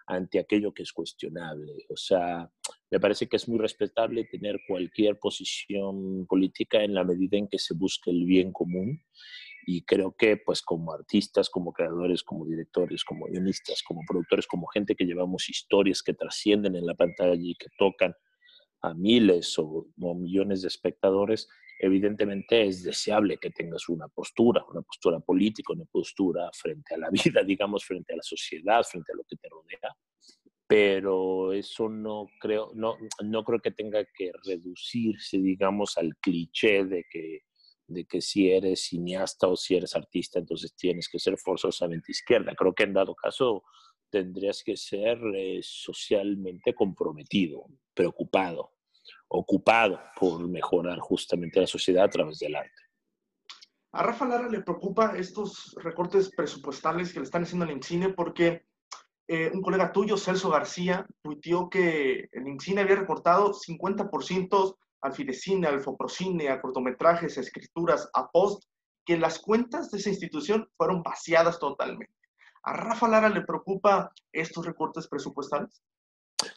ante 0.06 0.38
aquello 0.38 0.72
que 0.72 0.82
es 0.82 0.92
cuestionable. 0.92 1.84
O 1.90 1.96
sea, 1.96 2.50
me 2.90 2.98
parece 2.98 3.28
que 3.28 3.36
es 3.36 3.48
muy 3.48 3.58
respetable 3.58 4.24
tener 4.24 4.60
cualquier 4.66 5.18
posición 5.18 6.26
política 6.26 6.82
en 6.82 6.94
la 6.94 7.04
medida 7.04 7.38
en 7.38 7.48
que 7.48 7.58
se 7.58 7.74
busque 7.74 8.10
el 8.10 8.24
bien 8.24 8.52
común 8.52 9.02
Y 9.66 9.82
creo 9.82 10.12
que 10.16 10.36
pues 10.38 10.62
como 10.62 10.92
artistas, 10.92 11.48
como 11.50 11.72
creadores, 11.72 12.24
como 12.24 12.44
directores, 12.46 13.04
como 13.04 13.26
guionistas, 13.26 13.82
como 13.82 14.00
productores, 14.06 14.46
como 14.46 14.66
gente 14.66 14.96
que 14.96 15.04
llevamos 15.04 15.48
historias 15.48 16.02
que 16.02 16.14
trascienden 16.14 16.74
en 16.76 16.86
la 16.86 16.94
pantalla 16.94 17.34
y 17.40 17.54
que 17.54 17.68
tocan 17.78 18.14
a 18.82 18.94
miles 18.94 19.58
o, 19.58 19.86
millones 19.96 20.62
de 20.62 20.68
espectadores, 20.68 21.48
evidentemente 21.78 22.66
es 22.66 22.82
deseable 22.82 23.36
que 23.36 23.50
tengas 23.50 23.88
una 23.88 24.08
postura, 24.08 24.64
una 24.70 24.82
postura 24.82 25.20
política, 25.20 25.72
una 25.74 25.84
postura 25.84 26.50
frente 26.52 26.94
a 26.94 26.98
la 26.98 27.10
vida, 27.34 27.42
digamos, 27.44 27.84
frente 27.84 28.14
a 28.14 28.16
la 28.16 28.22
sociedad, 28.22 28.82
frente 28.82 29.12
a 29.12 29.16
lo 29.16 29.24
que 29.24 29.36
te 29.36 29.48
rodea. 29.48 29.94
Pero 30.70 31.52
eso 31.52 31.88
no 31.88 32.28
creo, 32.38 32.70
no, 32.76 32.96
no 33.24 33.42
creo 33.42 33.58
que 33.58 33.72
tenga 33.72 34.04
que 34.04 34.30
reducirse, 34.44 35.36
digamos, 35.38 35.98
al 35.98 36.16
cliché 36.18 36.84
de 36.84 37.04
que, 37.10 37.40
de 37.88 38.04
que 38.04 38.20
si 38.20 38.52
eres 38.52 38.84
cineasta 38.84 39.48
o 39.48 39.56
si 39.56 39.74
eres 39.74 39.96
artista, 39.96 40.38
entonces 40.38 40.76
tienes 40.76 41.08
que 41.08 41.18
ser 41.18 41.36
forzosamente 41.38 42.12
izquierda. 42.12 42.54
Creo 42.54 42.72
que 42.72 42.84
en 42.84 42.92
dado 42.92 43.16
caso 43.16 43.64
tendrías 44.10 44.62
que 44.62 44.76
ser 44.76 45.18
eh, 45.34 45.58
socialmente 45.60 46.72
comprometido, 46.72 47.66
preocupado, 47.92 48.70
ocupado 49.26 49.98
por 50.20 50.48
mejorar 50.48 51.00
justamente 51.00 51.62
la 51.62 51.66
sociedad 51.66 52.04
a 52.04 52.10
través 52.10 52.38
del 52.38 52.54
arte. 52.54 52.82
A 53.92 54.04
Rafa 54.04 54.24
Lara 54.24 54.48
le 54.48 54.62
preocupa 54.62 55.18
estos 55.18 55.74
recortes 55.82 56.30
presupuestales 56.30 57.12
que 57.12 57.18
le 57.18 57.24
están 57.24 57.42
haciendo 57.42 57.64
en 57.64 57.72
el 57.72 57.82
cine 57.82 58.10
porque 58.10 58.69
eh, 59.32 59.48
un 59.54 59.62
colega 59.62 59.92
tuyo, 59.92 60.16
Celso 60.16 60.50
García, 60.50 61.06
tuiteó 61.22 61.70
que 61.70 62.28
el 62.32 62.48
INCINE 62.48 62.80
había 62.80 62.96
recortado 62.96 63.52
50% 63.52 64.76
al 65.02 65.12
Fidecine, 65.12 65.68
al 65.68 65.80
Foprocine, 65.80 66.48
a 66.48 66.60
cortometrajes, 66.60 67.38
a 67.38 67.40
escrituras, 67.40 68.10
a 68.12 68.28
post, 68.28 68.64
que 69.06 69.16
las 69.16 69.38
cuentas 69.38 69.92
de 69.92 69.98
esa 69.98 70.10
institución 70.10 70.68
fueron 70.76 71.04
vaciadas 71.04 71.60
totalmente. 71.60 72.12
¿A 72.64 72.72
Rafa 72.72 73.06
Lara 73.06 73.28
le 73.28 73.42
preocupa 73.42 74.10
estos 74.32 74.66
recortes 74.66 75.06
presupuestales? 75.06 75.80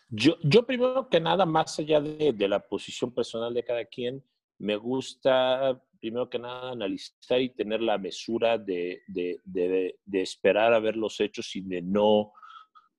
Yo, 0.10 0.38
yo 0.42 0.65
primero 0.65 1.08
que 1.10 1.20
nada, 1.20 1.46
más 1.46 1.77
allá 1.77 2.01
de, 2.01 2.34
de, 2.34 2.48
la 2.48 2.60
posición 2.60 3.12
personal 3.12 3.53
de 3.53 3.63
cada 3.63 3.86
quien, 3.86 4.24
me 4.58 4.77
gusta 4.77 5.80
primero 6.00 6.30
que 6.30 6.39
nada 6.39 6.72
analizar 6.72 7.39
y 7.39 7.50
tener 7.50 7.82
la 7.82 7.98
mesura 7.98 8.58
de, 8.58 9.03
de, 9.08 9.39
de, 9.46 10.22
esperar 10.22 10.74
a 10.74 10.80
ver 10.80 10.98
los 10.98 11.20
hechos 11.22 11.56
y 11.56 11.62
de 11.62 11.82
no 11.82 12.34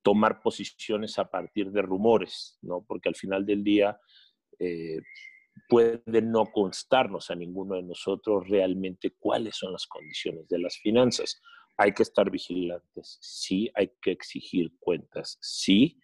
tomar 0.04 0.40
posiciones 0.40 1.18
a 1.18 1.28
partir 1.28 1.72
de 1.72 1.82
rumores, 1.82 2.58
¿no? 2.62 2.84
Porque 2.86 3.08
al 3.08 3.16
final 3.16 3.44
del 3.44 3.64
día 3.64 3.98
eh, 4.60 5.00
puede 5.68 6.22
no 6.22 6.46
constarnos 6.46 7.32
a 7.32 7.34
ninguno 7.34 7.74
de 7.74 7.82
nosotros 7.82 8.48
realmente 8.48 9.16
cuáles 9.18 9.56
son 9.56 9.72
las 9.72 9.86
condiciones 9.88 10.46
de 10.48 10.60
las 10.60 10.76
finanzas 10.76 11.40
hay 11.76 11.92
que 11.92 12.02
estar 12.02 12.30
vigilantes, 12.30 13.18
sí, 13.20 13.70
hay 13.74 13.92
que 14.00 14.12
exigir 14.12 14.72
cuentas, 14.78 15.38
sí, 15.40 16.00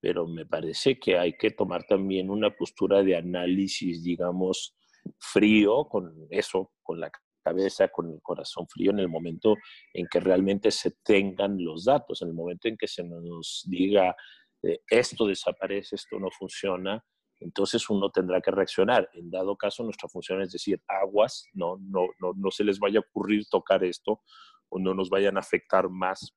pero 0.00 0.26
me 0.26 0.46
parece 0.46 0.98
que 0.98 1.16
hay 1.16 1.36
que 1.36 1.50
tomar 1.50 1.84
también 1.84 2.28
una 2.28 2.54
postura 2.56 3.02
de 3.02 3.16
análisis, 3.16 4.02
digamos, 4.02 4.76
frío, 5.18 5.86
con 5.88 6.26
eso, 6.30 6.72
con 6.82 7.00
la 7.00 7.10
cabeza, 7.42 7.88
con 7.88 8.10
el 8.10 8.20
corazón 8.22 8.66
frío 8.68 8.90
en 8.92 9.00
el 9.00 9.08
momento 9.08 9.56
en 9.92 10.06
que 10.06 10.20
realmente 10.20 10.70
se 10.70 10.92
tengan 11.02 11.56
los 11.62 11.84
datos, 11.84 12.22
en 12.22 12.28
el 12.28 12.34
momento 12.34 12.68
en 12.68 12.76
que 12.76 12.88
se 12.88 13.04
nos 13.04 13.64
diga 13.66 14.14
eh, 14.62 14.80
esto 14.88 15.26
desaparece, 15.26 15.96
esto 15.96 16.18
no 16.18 16.30
funciona, 16.30 17.04
entonces 17.40 17.88
uno 17.90 18.10
tendrá 18.10 18.40
que 18.40 18.50
reaccionar. 18.50 19.08
En 19.14 19.30
dado 19.30 19.56
caso, 19.56 19.82
nuestra 19.82 20.08
función 20.08 20.40
es 20.42 20.52
decir, 20.52 20.80
aguas, 20.86 21.44
no, 21.52 21.76
no, 21.80 22.06
no, 22.20 22.32
no 22.36 22.50
se 22.50 22.64
les 22.64 22.78
vaya 22.78 23.00
a 23.00 23.02
ocurrir 23.08 23.44
tocar 23.48 23.84
esto, 23.84 24.20
o 24.68 24.78
no 24.78 24.94
nos 24.94 25.10
vayan 25.10 25.36
a 25.36 25.40
afectar 25.40 25.88
más 25.88 26.34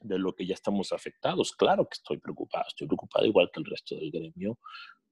de 0.00 0.18
lo 0.18 0.34
que 0.34 0.46
ya 0.46 0.54
estamos 0.54 0.92
afectados. 0.92 1.52
Claro 1.52 1.84
que 1.84 1.94
estoy 1.94 2.18
preocupado, 2.18 2.64
estoy 2.68 2.86
preocupado 2.86 3.24
igual 3.26 3.50
que 3.52 3.60
el 3.60 3.66
resto 3.66 3.96
del 3.96 4.10
gremio, 4.10 4.58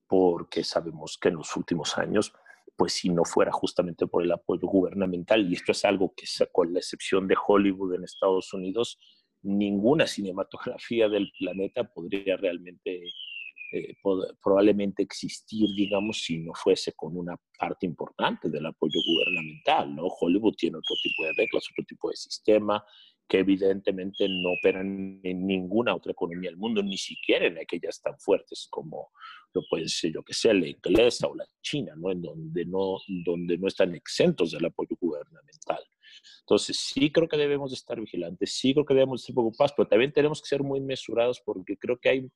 porque 0.06 0.62
sabemos 0.62 1.18
que 1.20 1.28
en 1.28 1.36
los 1.36 1.56
últimos 1.56 1.96
años, 1.98 2.32
pues 2.76 2.94
si 2.94 3.08
no 3.08 3.24
fuera 3.24 3.52
justamente 3.52 4.06
por 4.06 4.22
el 4.22 4.32
apoyo 4.32 4.66
gubernamental, 4.66 5.48
y 5.50 5.54
esto 5.54 5.72
es 5.72 5.84
algo 5.84 6.14
que 6.16 6.26
con 6.52 6.72
la 6.72 6.80
excepción 6.80 7.28
de 7.28 7.36
Hollywood 7.46 7.94
en 7.94 8.04
Estados 8.04 8.52
Unidos, 8.52 8.98
ninguna 9.42 10.06
cinematografía 10.06 11.08
del 11.08 11.30
planeta 11.38 11.84
podría 11.84 12.36
realmente 12.36 13.02
eh, 13.72 13.94
probablemente 14.42 15.02
existir, 15.02 15.68
digamos, 15.74 16.22
si 16.22 16.38
no 16.38 16.52
fuese 16.54 16.92
con 16.92 17.16
una 17.16 17.36
parte 17.58 17.86
importante 17.86 18.48
del 18.48 18.66
apoyo 18.66 19.00
gubernamental, 19.06 19.94
¿no? 19.94 20.06
Hollywood 20.06 20.54
tiene 20.54 20.78
otro 20.78 20.94
tipo 21.02 21.24
de 21.24 21.32
reglas, 21.32 21.68
otro 21.72 21.84
tipo 21.84 22.10
de 22.10 22.16
sistema 22.16 22.84
que 23.28 23.38
evidentemente 23.38 24.28
no 24.28 24.52
operan 24.52 25.20
en 25.22 25.46
ninguna 25.46 25.94
otra 25.94 26.12
economía 26.12 26.50
del 26.50 26.58
mundo, 26.58 26.82
ni 26.82 26.96
siquiera 26.96 27.46
en 27.46 27.58
aquellas 27.58 28.00
tan 28.00 28.18
fuertes 28.18 28.68
como 28.70 29.10
lo 29.52 29.62
puede 29.68 29.88
ser, 29.88 30.12
yo 30.12 30.22
que 30.22 30.34
sé, 30.34 30.52
la 30.54 30.68
inglesa 30.68 31.26
o 31.26 31.34
la 31.34 31.46
china, 31.62 31.94
¿no? 31.96 32.12
En 32.12 32.22
donde 32.22 32.64
no, 32.66 32.98
donde 33.24 33.58
no 33.58 33.68
están 33.68 33.94
exentos 33.94 34.52
del 34.52 34.66
apoyo 34.66 34.96
gubernamental. 35.00 35.82
Entonces, 36.40 36.76
sí 36.76 37.10
creo 37.10 37.28
que 37.28 37.36
debemos 37.36 37.72
estar 37.72 37.98
vigilantes, 38.00 38.52
sí 38.52 38.72
creo 38.72 38.84
que 38.84 38.94
debemos 38.94 39.22
estar 39.22 39.34
preocupados, 39.34 39.72
pero 39.76 39.88
también 39.88 40.12
tenemos 40.12 40.40
que 40.40 40.48
ser 40.48 40.62
muy 40.62 40.80
mesurados 40.80 41.40
porque 41.44 41.76
creo 41.76 41.98
que 41.98 42.08
hay, 42.08 42.30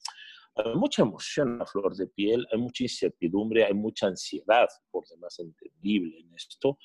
hay 0.56 0.75
mucha 0.75 1.02
emoción 1.02 1.61
a 1.62 1.66
flor 1.66 1.94
de 1.94 2.06
piel, 2.09 2.47
hay 2.50 2.59
mucha 2.59 2.85
incertidumbre, 2.85 3.64
hay 3.64 3.75
mucha 3.75 4.06
ansiedad, 4.06 4.68
por 4.90 5.06
demás 5.06 5.38
entendible 5.38 6.18
en 6.18 6.35
esto, 6.35 6.78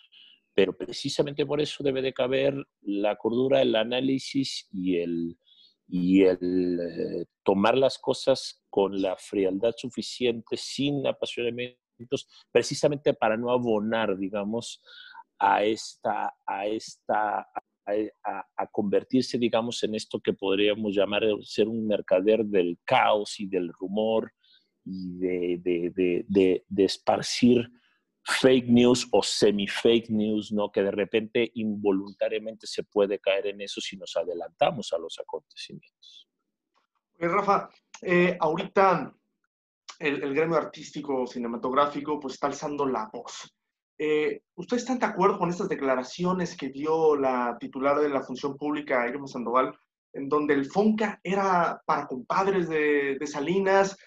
pero 0.55 0.75
precisamente 0.75 1.45
por 1.45 1.59
eso 1.59 1.83
debe 1.83 2.01
de 2.01 2.13
caber 2.13 2.55
la 2.81 3.17
cordura, 3.17 3.61
el 3.61 3.75
análisis 3.75 4.67
y 4.71 4.97
el, 4.97 5.37
y 5.87 6.23
el 6.23 6.79
eh, 6.79 7.25
tomar 7.43 7.77
las 7.77 7.99
cosas 7.99 8.63
con 8.69 9.01
la 9.01 9.17
frialdad 9.17 9.73
suficiente, 9.77 10.55
sin 10.55 11.05
apasionamientos, 11.05 12.27
precisamente 12.51 13.13
para 13.13 13.35
no 13.35 13.51
abonar, 13.51 14.17
digamos, 14.17 14.81
a 15.37 15.63
esta, 15.63 16.33
a 16.45 16.65
esta, 16.65 17.45
a, 18.23 18.67
convertirse, 18.71 19.37
digamos, 19.37 19.83
en 19.83 19.95
esto 19.95 20.19
que 20.21 20.33
podríamos 20.33 20.95
llamar 20.95 21.23
ser 21.43 21.67
un 21.67 21.85
mercader 21.85 22.45
del 22.45 22.79
caos 22.85 23.39
y 23.39 23.47
del 23.47 23.71
rumor 23.73 24.31
y 24.85 25.17
de, 25.17 26.63
esparcir 26.77 27.69
fake 28.25 28.67
news 28.67 29.07
o 29.11 29.21
semi-fake 29.21 30.09
news, 30.09 30.51
¿no? 30.51 30.71
Que 30.71 30.81
de 30.81 30.91
repente 30.91 31.51
involuntariamente 31.55 32.65
se 32.65 32.83
puede 32.83 33.19
caer 33.19 33.47
en 33.47 33.61
eso 33.61 33.79
si 33.79 33.97
nos 33.97 34.15
adelantamos 34.17 34.91
a 34.93 34.97
los 34.97 35.19
acontecimientos. 35.19 36.27
Rafa, 37.19 37.69
eh, 38.01 38.35
ahorita 38.39 39.13
el, 39.99 40.23
el, 40.23 40.33
gremio 40.33 40.57
artístico 40.57 41.25
cinematográfico 41.27 42.19
pues 42.19 42.33
está 42.33 42.47
alzando 42.47 42.85
la 42.85 43.09
voz. 43.13 43.55
Eh, 43.97 44.41
¿Ustedes 44.55 44.83
están 44.83 44.99
de 44.99 45.05
acuerdo 45.05 45.39
con 45.39 45.49
estas 45.49 45.69
declaraciones 45.69 46.57
que 46.57 46.69
dio 46.69 47.15
la 47.15 47.57
titular 47.59 47.99
de 47.99 48.09
la 48.09 48.21
función 48.21 48.57
pública, 48.57 49.07
Irma 49.07 49.27
Sandoval, 49.27 49.77
en 50.13 50.27
donde 50.27 50.53
el 50.53 50.65
FONCA 50.65 51.19
era 51.23 51.81
para 51.85 52.07
compadres 52.07 52.67
de, 52.67 53.25
Salinas? 53.25 53.97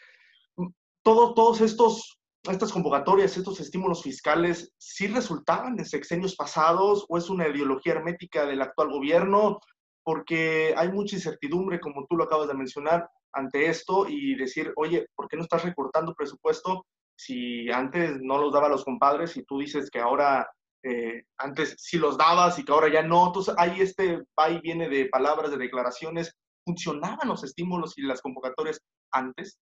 Todo, 1.03 1.33
todos 1.33 1.61
estos 1.63 2.18
estas 2.52 2.73
convocatorias, 2.73 3.37
estos 3.37 3.61
estímulos 3.61 4.02
fiscales, 4.02 4.73
¿sí 4.78 5.07
resultaban 5.07 5.78
en 5.78 5.85
sexenios 5.85 6.37
pasados 6.37 7.05
o 7.09 7.19
es 7.19 7.31
una 7.31 7.49
ideología 7.49 7.95
hermética 7.95 8.47
del 8.47 8.62
actual 8.62 8.90
gobierno? 8.90 9.61
Porque 10.02 10.75
hay 10.76 10.90
mucha 10.90 11.17
incertidumbre, 11.17 11.81
como 11.81 12.07
tú 12.07 12.17
lo 12.17 12.25
acabas 12.25 12.49
de 12.49 12.55
mencionar, 12.55 13.09
ante 13.33 13.67
esto 13.67 14.07
y 14.09 14.35
decir, 14.35 14.73
oye, 14.76 15.07
¿por 15.14 15.28
qué 15.28 15.37
no 15.37 15.43
estás 15.43 15.64
recortando 15.64 16.14
presupuesto 16.14 16.87
si 17.17 17.71
antes 17.71 18.21
no 18.21 18.38
los 18.38 18.52
daba 18.52 18.67
a 18.67 18.71
los 18.71 18.85
compadres 18.85 19.37
y 19.37 19.45
tú 19.45 19.59
dices 19.59 19.90
que 19.90 19.99
ahora 19.99 20.49
eh, 20.85 21.25
antes 21.38 21.75
sí 21.78 21.99
los 21.99 22.17
dabas 22.17 22.59
y 22.59 22.64
que 22.64 22.73
ahora 22.73 22.88
ya 22.88 23.02
no. 23.02 23.26
Entonces 23.26 23.55
hay 23.59 23.81
este 23.81 24.23
va 24.38 24.50
y 24.50 24.61
viene 24.61 24.88
de 24.88 25.07
palabras, 25.07 25.50
de 25.50 25.59
declaraciones. 25.59 26.35
¿Funcionaban 26.64 27.28
los 27.28 27.43
estímulos 27.45 27.99
y 27.99 28.02
las 28.02 28.21
convocatorias 28.21 28.81
antes? 29.12 29.59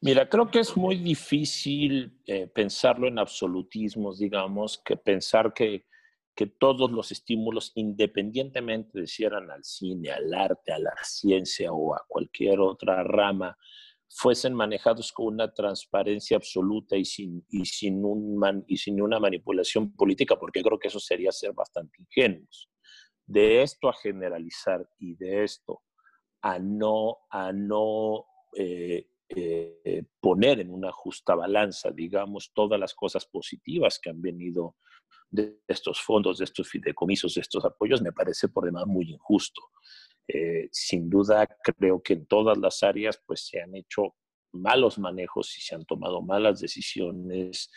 Mira, 0.00 0.28
creo 0.28 0.50
que 0.50 0.60
es 0.60 0.76
muy 0.76 0.96
difícil 0.96 2.20
eh, 2.26 2.46
pensarlo 2.46 3.08
en 3.08 3.18
absolutismos, 3.18 4.18
digamos, 4.18 4.78
que 4.84 4.96
pensar 4.96 5.54
que, 5.54 5.86
que 6.34 6.46
todos 6.46 6.90
los 6.90 7.10
estímulos, 7.12 7.72
independientemente 7.74 9.00
de 9.00 9.06
si 9.06 9.24
eran 9.24 9.50
al 9.50 9.64
cine, 9.64 10.10
al 10.10 10.32
arte, 10.34 10.72
a 10.72 10.78
la 10.78 10.94
ciencia 11.02 11.72
o 11.72 11.94
a 11.94 12.04
cualquier 12.06 12.60
otra 12.60 13.02
rama, 13.04 13.56
fuesen 14.08 14.54
manejados 14.54 15.12
con 15.12 15.34
una 15.34 15.52
transparencia 15.52 16.36
absoluta 16.36 16.96
y 16.96 17.04
sin, 17.04 17.44
y 17.48 17.64
sin, 17.64 18.04
un 18.04 18.64
y 18.68 18.76
sin 18.76 19.00
una 19.00 19.18
manipulación 19.18 19.94
política, 19.96 20.36
porque 20.38 20.62
creo 20.62 20.78
que 20.78 20.88
eso 20.88 21.00
sería 21.00 21.32
ser 21.32 21.52
bastante 21.52 21.98
ingenuos. 22.00 22.70
De 23.26 23.62
esto 23.62 23.88
a 23.88 23.94
generalizar 23.94 24.88
y 24.98 25.16
de 25.16 25.44
esto 25.44 25.82
a 26.42 26.58
no, 26.58 27.16
a 27.30 27.52
no 27.52 28.26
eh, 28.56 29.08
eh, 29.28 30.04
poner 30.20 30.60
en 30.60 30.70
una 30.70 30.92
justa 30.92 31.34
balanza, 31.34 31.90
digamos, 31.90 32.52
todas 32.54 32.78
las 32.78 32.94
cosas 32.94 33.26
positivas 33.26 33.98
que 33.98 34.10
han 34.10 34.20
venido 34.20 34.76
de 35.30 35.60
estos 35.66 36.00
fondos, 36.00 36.38
de 36.38 36.44
estos 36.44 36.68
fideicomisos, 36.68 37.34
de 37.34 37.40
estos 37.40 37.64
apoyos, 37.64 38.02
me 38.02 38.12
parece 38.12 38.48
por 38.48 38.64
demás 38.64 38.86
muy 38.86 39.10
injusto. 39.10 39.62
Eh, 40.28 40.68
sin 40.70 41.10
duda, 41.10 41.46
creo 41.62 42.02
que 42.02 42.14
en 42.14 42.26
todas 42.26 42.56
las 42.58 42.82
áreas 42.82 43.20
pues, 43.26 43.46
se 43.46 43.60
han 43.60 43.74
hecho 43.74 44.14
malos 44.52 44.98
manejos 44.98 45.56
y 45.58 45.60
se 45.60 45.74
han 45.74 45.84
tomado 45.84 46.22
malas 46.22 46.60
decisiones 46.60 47.70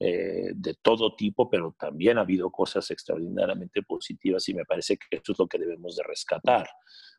eh, 0.00 0.50
de 0.54 0.74
todo 0.82 1.14
tipo, 1.14 1.48
pero 1.48 1.74
también 1.78 2.18
ha 2.18 2.22
habido 2.22 2.50
cosas 2.50 2.90
extraordinariamente 2.90 3.82
positivas 3.82 4.48
y 4.48 4.54
me 4.54 4.64
parece 4.64 4.96
que 4.96 5.16
eso 5.16 5.32
es 5.32 5.38
lo 5.38 5.46
que 5.46 5.58
debemos 5.58 5.96
de 5.96 6.02
rescatar. 6.02 6.68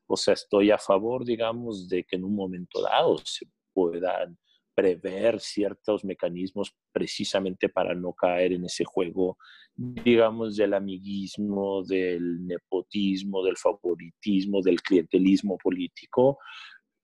O 0.08 0.18
sea, 0.18 0.34
estoy 0.34 0.72
a 0.72 0.78
favor, 0.78 1.26
digamos, 1.26 1.88
de 1.88 2.04
que 2.04 2.18
en 2.18 2.26
un 2.26 2.36
momento 2.36 2.82
dado 2.82 3.18
se 3.24 3.48
puedan 3.76 4.40
prever 4.74 5.40
ciertos 5.40 6.04
mecanismos 6.04 6.76
precisamente 6.92 7.70
para 7.70 7.96
no 7.96 8.14
caer 8.14 8.54
en 8.54 8.66
ese 8.66 8.84
juego, 8.84 9.38
digamos, 9.76 10.58
del 10.58 10.74
amiguismo, 10.74 11.84
del 11.84 12.46
nepotismo, 12.46 13.44
del 13.44 13.58
favoritismo, 13.58 14.62
del 14.62 14.82
clientelismo 14.82 15.58
político, 15.58 16.40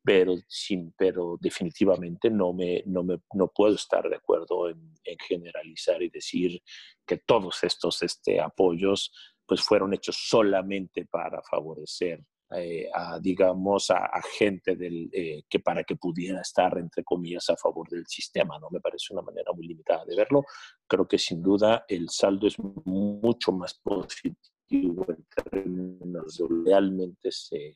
pero, 0.03 0.35
sin, 0.47 0.93
pero 0.97 1.37
definitivamente 1.39 2.29
no, 2.29 2.53
me, 2.53 2.83
no, 2.85 3.03
me, 3.03 3.19
no 3.33 3.47
puedo 3.47 3.75
estar 3.75 4.09
de 4.09 4.15
acuerdo 4.15 4.69
en, 4.69 4.93
en, 5.03 5.17
generalizar 5.19 6.01
y 6.01 6.09
decir 6.09 6.61
que 7.05 7.17
todos 7.17 7.63
estos 7.63 8.01
este, 8.01 8.41
apoyos 8.41 9.13
pues 9.45 9.61
fueron 9.61 9.93
hechos 9.93 10.17
solamente 10.27 11.05
para 11.05 11.41
favorecer 11.43 12.23
eh, 12.55 12.89
a, 12.93 13.19
digamos, 13.19 13.89
a, 13.91 14.21
gente 14.37 14.75
del, 14.75 15.09
eh, 15.13 15.43
que 15.49 15.59
para 15.59 15.83
que 15.83 15.95
pudiera 15.95 16.41
estar, 16.41 16.77
entre 16.77 17.03
comillas, 17.03 17.49
a 17.49 17.55
favor 17.55 17.87
del 17.89 18.05
sistema. 18.07 18.59
¿no? 18.59 18.69
Me 18.69 18.81
parece 18.81 19.13
una 19.13 19.21
manera 19.21 19.51
muy 19.53 19.67
limitada 19.67 20.03
de 20.05 20.15
verlo. 20.15 20.43
Creo 20.87 21.07
que 21.07 21.17
sin 21.17 21.41
duda 21.41 21.85
el 21.87 22.09
saldo 22.09 22.47
es 22.47 22.57
mucho 22.59 23.51
más 23.51 23.73
positivo 23.75 25.05
en 25.07 25.25
términos 25.49 26.37
de 26.37 26.45
realmente 26.65 27.31
se, 27.31 27.75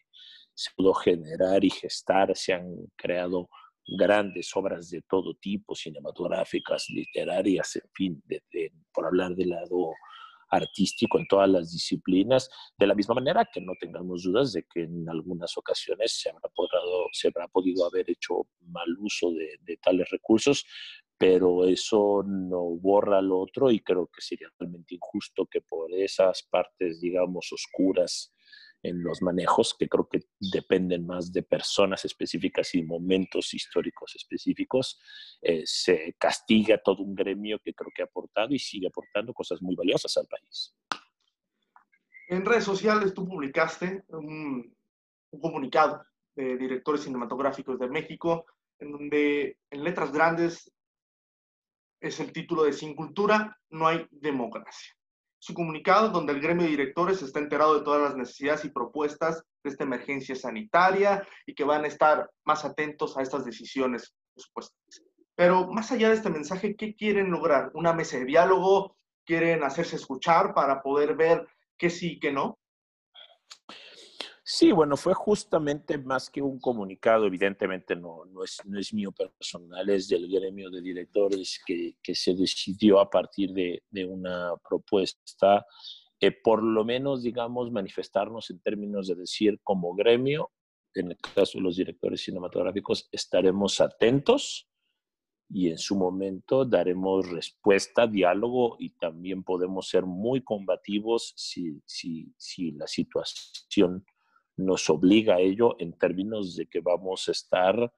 se 0.53 0.71
pudo 0.75 0.93
generar 0.93 1.63
y 1.63 1.69
gestar, 1.69 2.35
se 2.35 2.53
han 2.53 2.75
creado 2.95 3.49
grandes 3.87 4.55
obras 4.55 4.89
de 4.89 5.01
todo 5.03 5.35
tipo, 5.35 5.75
cinematográficas, 5.75 6.87
literarias, 6.89 7.75
en 7.75 7.89
fin, 7.93 8.23
por 8.93 9.05
hablar 9.05 9.35
del 9.35 9.49
lado 9.49 9.91
artístico 10.49 11.19
en 11.19 11.27
todas 11.27 11.49
las 11.49 11.71
disciplinas, 11.71 12.49
de 12.77 12.87
la 12.87 12.95
misma 12.95 13.15
manera 13.15 13.47
que 13.51 13.61
no 13.61 13.73
tengamos 13.79 14.23
dudas 14.23 14.53
de 14.53 14.63
que 14.63 14.83
en 14.83 15.09
algunas 15.09 15.57
ocasiones 15.57 16.19
se 16.19 16.29
habrá, 16.29 17.47
podido 17.47 17.85
haber 17.85 18.09
hecho 18.09 18.47
mal 18.67 18.87
uso 18.99 19.31
de, 19.31 19.57
de 19.61 19.77
tales 19.77 20.09
recursos, 20.09 20.65
pero 21.17 21.65
eso 21.65 22.23
no 22.25 22.61
borra 22.61 23.21
lo 23.21 23.39
otro 23.39 23.71
y 23.71 23.79
creo 23.79 24.07
que 24.07 24.21
sería 24.21 24.49
realmente 24.59 24.95
injusto 24.95 25.45
que 25.45 25.61
por 25.61 25.93
esas 25.93 26.43
partes, 26.43 26.99
digamos, 26.99 27.51
oscuras 27.51 28.34
en 28.87 29.03
los 29.03 29.21
manejos, 29.21 29.75
que 29.77 29.89
creo 29.89 30.07
que 30.07 30.25
dependen 30.39 31.05
más 31.05 31.31
de 31.31 31.43
personas 31.43 32.05
específicas 32.05 32.75
y 32.75 32.83
momentos 32.83 33.53
históricos 33.53 34.15
específicos, 34.15 35.01
eh, 35.41 35.63
se 35.65 36.15
castiga 36.19 36.77
todo 36.77 37.03
un 37.03 37.15
gremio 37.15 37.59
que 37.59 37.73
creo 37.73 37.91
que 37.93 38.03
ha 38.03 38.05
aportado 38.05 38.53
y 38.53 38.59
sigue 38.59 38.87
aportando 38.87 39.33
cosas 39.33 39.61
muy 39.61 39.75
valiosas 39.75 40.15
al 40.17 40.27
país. 40.27 40.75
En 42.27 42.45
redes 42.45 42.63
sociales 42.63 43.13
tú 43.13 43.27
publicaste 43.27 44.03
un, 44.09 44.75
un 45.31 45.39
comunicado 45.39 46.03
de 46.35 46.57
directores 46.57 47.01
cinematográficos 47.01 47.79
de 47.79 47.87
México, 47.87 48.45
en 48.79 48.91
donde 48.91 49.57
en 49.69 49.83
letras 49.83 50.11
grandes 50.11 50.71
es 51.99 52.19
el 52.19 52.31
título 52.31 52.63
de 52.63 52.73
Sin 52.73 52.95
cultura 52.95 53.57
no 53.69 53.87
hay 53.87 54.05
democracia 54.11 54.95
su 55.45 55.53
comunicado 55.53 56.09
donde 56.09 56.33
el 56.33 56.41
gremio 56.41 56.63
de 56.63 56.71
directores 56.71 57.21
está 57.21 57.37
enterado 57.37 57.75
de 57.77 57.85
todas 57.85 58.01
las 58.01 58.15
necesidades 58.15 58.65
y 58.65 58.69
propuestas 58.69 59.43
de 59.63 59.69
esta 59.69 59.83
emergencia 59.83 60.35
sanitaria 60.35 61.21
y 61.45 61.53
que 61.53 61.63
van 61.63 61.83
a 61.83 61.87
estar 61.87 62.31
más 62.45 62.65
atentos 62.65 63.15
a 63.15 63.21
estas 63.21 63.45
decisiones, 63.45 64.11
por 64.53 64.63
Pero 65.35 65.67
más 65.67 65.91
allá 65.91 66.09
de 66.09 66.15
este 66.15 66.31
mensaje, 66.31 66.75
¿qué 66.75 66.95
quieren 66.95 67.29
lograr? 67.29 67.69
¿Una 67.75 67.93
mesa 67.93 68.17
de 68.17 68.25
diálogo? 68.25 68.97
¿Quieren 69.23 69.63
hacerse 69.63 69.97
escuchar 69.97 70.55
para 70.55 70.81
poder 70.81 71.15
ver 71.15 71.47
qué 71.77 71.91
sí 71.91 72.13
y 72.13 72.19
qué 72.19 72.31
no? 72.31 72.57
Sí, 74.47 74.71
bueno, 74.71 74.95
fue 74.95 75.15
justamente 75.15 75.97
más 75.97 76.29
que 76.29 76.39
un 76.39 76.59
comunicado, 76.59 77.25
evidentemente 77.25 77.95
no, 77.95 78.25
no, 78.25 78.43
es, 78.43 78.61
no 78.63 78.79
es 78.79 78.93
mío 78.93 79.11
personal, 79.11 79.89
es 79.89 80.07
del 80.07 80.29
gremio 80.29 80.69
de 80.69 80.83
directores 80.83 81.59
que, 81.65 81.95
que 81.99 82.13
se 82.13 82.35
decidió 82.35 82.99
a 82.99 83.09
partir 83.09 83.53
de, 83.53 83.81
de 83.89 84.05
una 84.05 84.53
propuesta, 84.69 85.65
eh, 86.19 86.31
por 86.31 86.61
lo 86.61 86.85
menos, 86.85 87.23
digamos, 87.23 87.71
manifestarnos 87.71 88.51
en 88.51 88.59
términos 88.59 89.07
de 89.07 89.15
decir 89.15 89.59
como 89.63 89.95
gremio, 89.95 90.51
en 90.93 91.09
el 91.09 91.17
caso 91.17 91.57
de 91.57 91.63
los 91.63 91.77
directores 91.77 92.21
cinematográficos, 92.21 93.09
estaremos 93.11 93.81
atentos 93.81 94.69
y 95.49 95.69
en 95.71 95.79
su 95.79 95.95
momento 95.95 96.65
daremos 96.65 97.27
respuesta, 97.31 98.05
diálogo 98.05 98.75
y 98.77 98.91
también 98.91 99.43
podemos 99.43 99.89
ser 99.89 100.05
muy 100.05 100.43
combativos 100.43 101.33
si, 101.35 101.81
si, 101.87 102.31
si 102.37 102.73
la 102.73 102.85
situación 102.85 104.05
nos 104.57 104.89
obliga 104.89 105.35
a 105.35 105.39
ello 105.39 105.75
en 105.79 105.93
términos 105.93 106.55
de 106.55 106.67
que 106.67 106.79
vamos 106.79 107.27
a 107.27 107.31
estar 107.31 107.93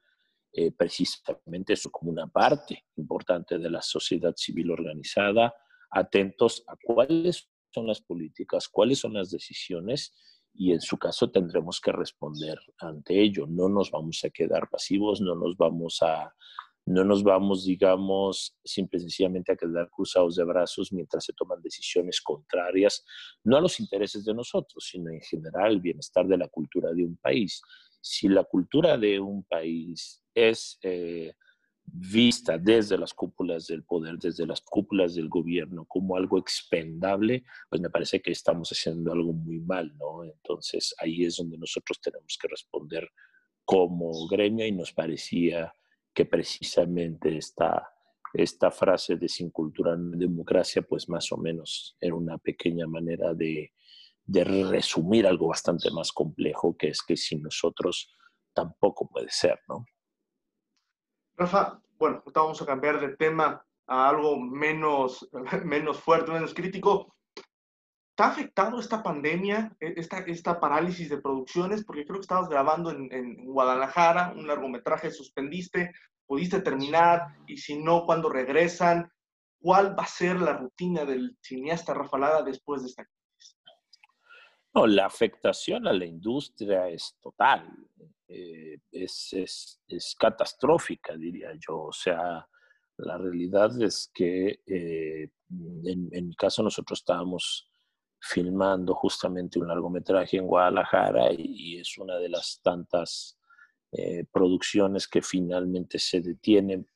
eh, 0.54 0.72
precisamente 0.72 1.74
eso 1.74 1.92
como 1.92 2.12
una 2.12 2.28
parte 2.28 2.86
importante 2.96 3.58
de 3.58 3.70
la 3.70 3.82
sociedad 3.82 4.34
civil 4.36 4.72
organizada, 4.72 5.54
atentos 5.92 6.64
a 6.68 6.76
cuáles 6.82 7.50
son 7.72 7.88
las 7.88 8.02
políticas, 8.02 8.68
cuáles 8.68 9.00
son 9.00 9.14
las 9.14 9.30
decisiones 9.30 10.14
y 10.54 10.72
en 10.72 10.82
su 10.82 10.98
caso 10.98 11.30
tendremos 11.30 11.80
que 11.80 11.92
responder 11.92 12.58
ante 12.80 13.22
ello. 13.22 13.46
No 13.48 13.70
nos 13.70 13.92
vamos 13.92 14.24
a 14.24 14.30
quedar 14.30 14.70
pasivos, 14.70 15.22
no 15.22 15.36
nos 15.36 15.56
vamos 15.56 16.02
a 16.02 16.34
no 16.88 17.04
nos 17.04 17.22
vamos, 17.22 17.66
digamos, 17.66 18.58
simple 18.64 18.98
y 18.98 19.02
sencillamente 19.02 19.52
a 19.52 19.58
quedar 19.58 19.90
cruzados 19.90 20.38
de 20.38 20.46
brazos 20.46 20.94
mientras 20.94 21.26
se 21.26 21.34
toman 21.34 21.62
decisiones 21.62 22.22
contrarias, 22.22 23.04
no 23.44 23.58
a 23.58 23.62
los 23.62 23.82
intereses 23.82 24.24
de 24.24 24.34
nosotros, 24.34 24.88
sino 24.90 25.12
en 25.12 25.20
general 25.20 25.74
el 25.74 25.82
bienestar 25.82 26.26
de 26.26 26.38
la 26.38 26.48
cultura 26.48 26.94
de 26.94 27.04
un 27.04 27.18
país. 27.18 27.62
Si 28.00 28.30
la 28.30 28.46
cultura 28.46 28.98
de 28.98 29.20
un 29.20 29.44
país 29.44 30.24
es 30.34 30.80
eh, 30.82 31.34
vista 31.84 32.58
desde 32.58 32.98
las 32.98 33.14
cúpulas 33.14 33.68
del 33.68 33.84
poder, 33.84 34.18
desde 34.18 34.48
las 34.48 34.62
cúpulas 34.62 35.14
del 35.14 35.28
gobierno 35.28 35.84
como 35.90 36.16
algo 36.16 36.38
expendable, 36.38 37.44
pues 37.70 37.82
me 37.82 37.90
parece 37.90 38.22
que 38.22 38.32
estamos 38.32 38.70
haciendo 38.70 39.12
algo 39.12 39.34
muy 39.34 39.60
mal, 39.60 39.94
¿no? 39.98 40.24
Entonces 40.24 40.96
ahí 41.00 41.26
es 41.26 41.36
donde 41.36 41.58
nosotros 41.58 42.00
tenemos 42.00 42.38
que 42.42 42.48
responder 42.48 43.10
como 43.66 44.26
gremio 44.30 44.66
y 44.66 44.72
nos 44.72 44.94
parecía 44.94 45.74
que 46.18 46.26
precisamente 46.26 47.38
esta, 47.38 47.94
esta 48.34 48.72
frase 48.72 49.18
de 49.18 49.30
sin 49.30 49.52
cultura 49.52 49.96
no 49.96 50.18
democracia, 50.18 50.82
pues 50.82 51.08
más 51.08 51.32
o 51.32 51.38
menos 51.38 51.96
era 52.02 52.16
una 52.16 52.40
pequeña 52.40 52.88
manera 52.88 53.36
de, 53.36 53.72
de 54.26 54.44
resumir 54.44 55.28
algo 55.28 55.50
bastante 55.50 55.92
más 55.92 56.12
complejo, 56.12 56.76
que 56.76 56.88
es 56.88 57.04
que 57.04 57.16
sin 57.16 57.44
nosotros 57.44 58.18
tampoco 58.52 59.08
puede 59.08 59.30
ser, 59.30 59.60
¿no? 59.68 59.86
Rafa, 61.36 61.80
bueno, 62.00 62.24
vamos 62.34 62.60
a 62.64 62.66
cambiar 62.66 63.00
de 63.00 63.16
tema 63.16 63.64
a 63.86 64.10
algo 64.10 64.40
menos, 64.40 65.30
menos 65.66 66.00
fuerte, 66.00 66.32
menos 66.32 66.52
crítico. 66.52 67.16
¿Te 68.18 68.24
ha 68.24 68.30
afectado 68.30 68.80
esta 68.80 69.04
pandemia, 69.04 69.78
e, 69.80 69.94
esta, 69.96 70.60
parálisis 70.60 71.08
de 71.08 71.22
producciones? 71.22 71.86
Porque 71.86 72.04
creo 72.04 72.16
que 72.16 72.22
estabas 72.22 72.50
grabando 72.50 72.90
en, 72.90 73.46
Guadalajara, 73.46 74.34
un 74.36 74.48
largometraje 74.48 75.12
suspendiste, 75.12 75.94
pudiste 76.26 76.62
terminar, 76.62 77.28
y 77.46 77.58
si 77.58 77.78
no, 77.78 78.08
¿cuándo 78.08 78.30
regresan? 78.30 79.12
¿Cuál 79.60 79.98
va 79.98 80.02
a 80.02 80.08
ser 80.08 80.42
la 80.42 80.58
rutina 80.58 81.06
del 81.06 81.38
cineasta 81.44 81.94
Rafa 81.94 82.42
después 82.42 82.82
de 82.82 82.88
esta 82.88 83.06
crisis? 83.06 83.60
No, 84.74 84.88
la 84.88 85.06
afectación 85.06 85.88
a 85.88 85.94
la 85.94 86.06
industria 86.06 86.90
es 86.90 87.16
total, 87.22 87.72
eh, 88.28 88.80
es, 88.92 89.78
catastrófica, 90.20 91.16
diría 91.16 91.52
yo. 91.60 91.82
O 91.84 91.94
sea, 91.94 92.48
la 92.98 93.18
realidad 93.20 93.80
es 93.80 94.10
que 94.12 94.60
eh, 94.66 95.30
en 95.52 96.28
mi 96.28 96.36
caso 96.36 96.64
nosotros 96.64 96.98
estábamos 96.98 97.70
filmando 98.28 98.94
justamente 98.94 99.60
un 99.60 99.68
largometraje 99.68 100.38
en 100.38 100.48
Guadalajara 100.48 101.32
y, 101.32 101.80
es 101.80 101.98
una 101.98 102.18
de 102.18 102.30
las 102.30 102.60
tantas 102.62 103.40
eh, 103.92 104.26
producciones 104.32 105.08
que 105.08 105.22
finalmente 105.22 105.98
se 106.00 106.22
detienen 106.22 106.88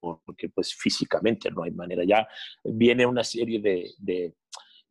porque 0.00 0.48
pues 0.48 0.74
físicamente 0.74 1.50
no 1.50 1.62
hay 1.62 1.72
manera. 1.72 2.02
Ya 2.04 2.26
viene 2.64 3.04
una 3.04 3.22
serie 3.22 3.60
de, 3.60 3.92
de, 3.98 4.34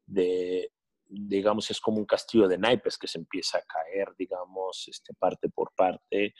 de, 0.06 0.72
digamos, 1.08 1.72
es 1.72 1.82
como 1.82 1.98
un 1.98 2.06
castillo 2.06 2.48
de 2.48 2.60
naipes 2.60 2.98
que 2.98 3.08
se 3.08 3.18
empieza 3.18 3.58
a 3.58 3.64
caer, 3.64 4.14
digamos, 4.18 4.88
este, 4.88 5.14
parte 5.16 5.50
por 5.50 5.74
parte 5.76 6.36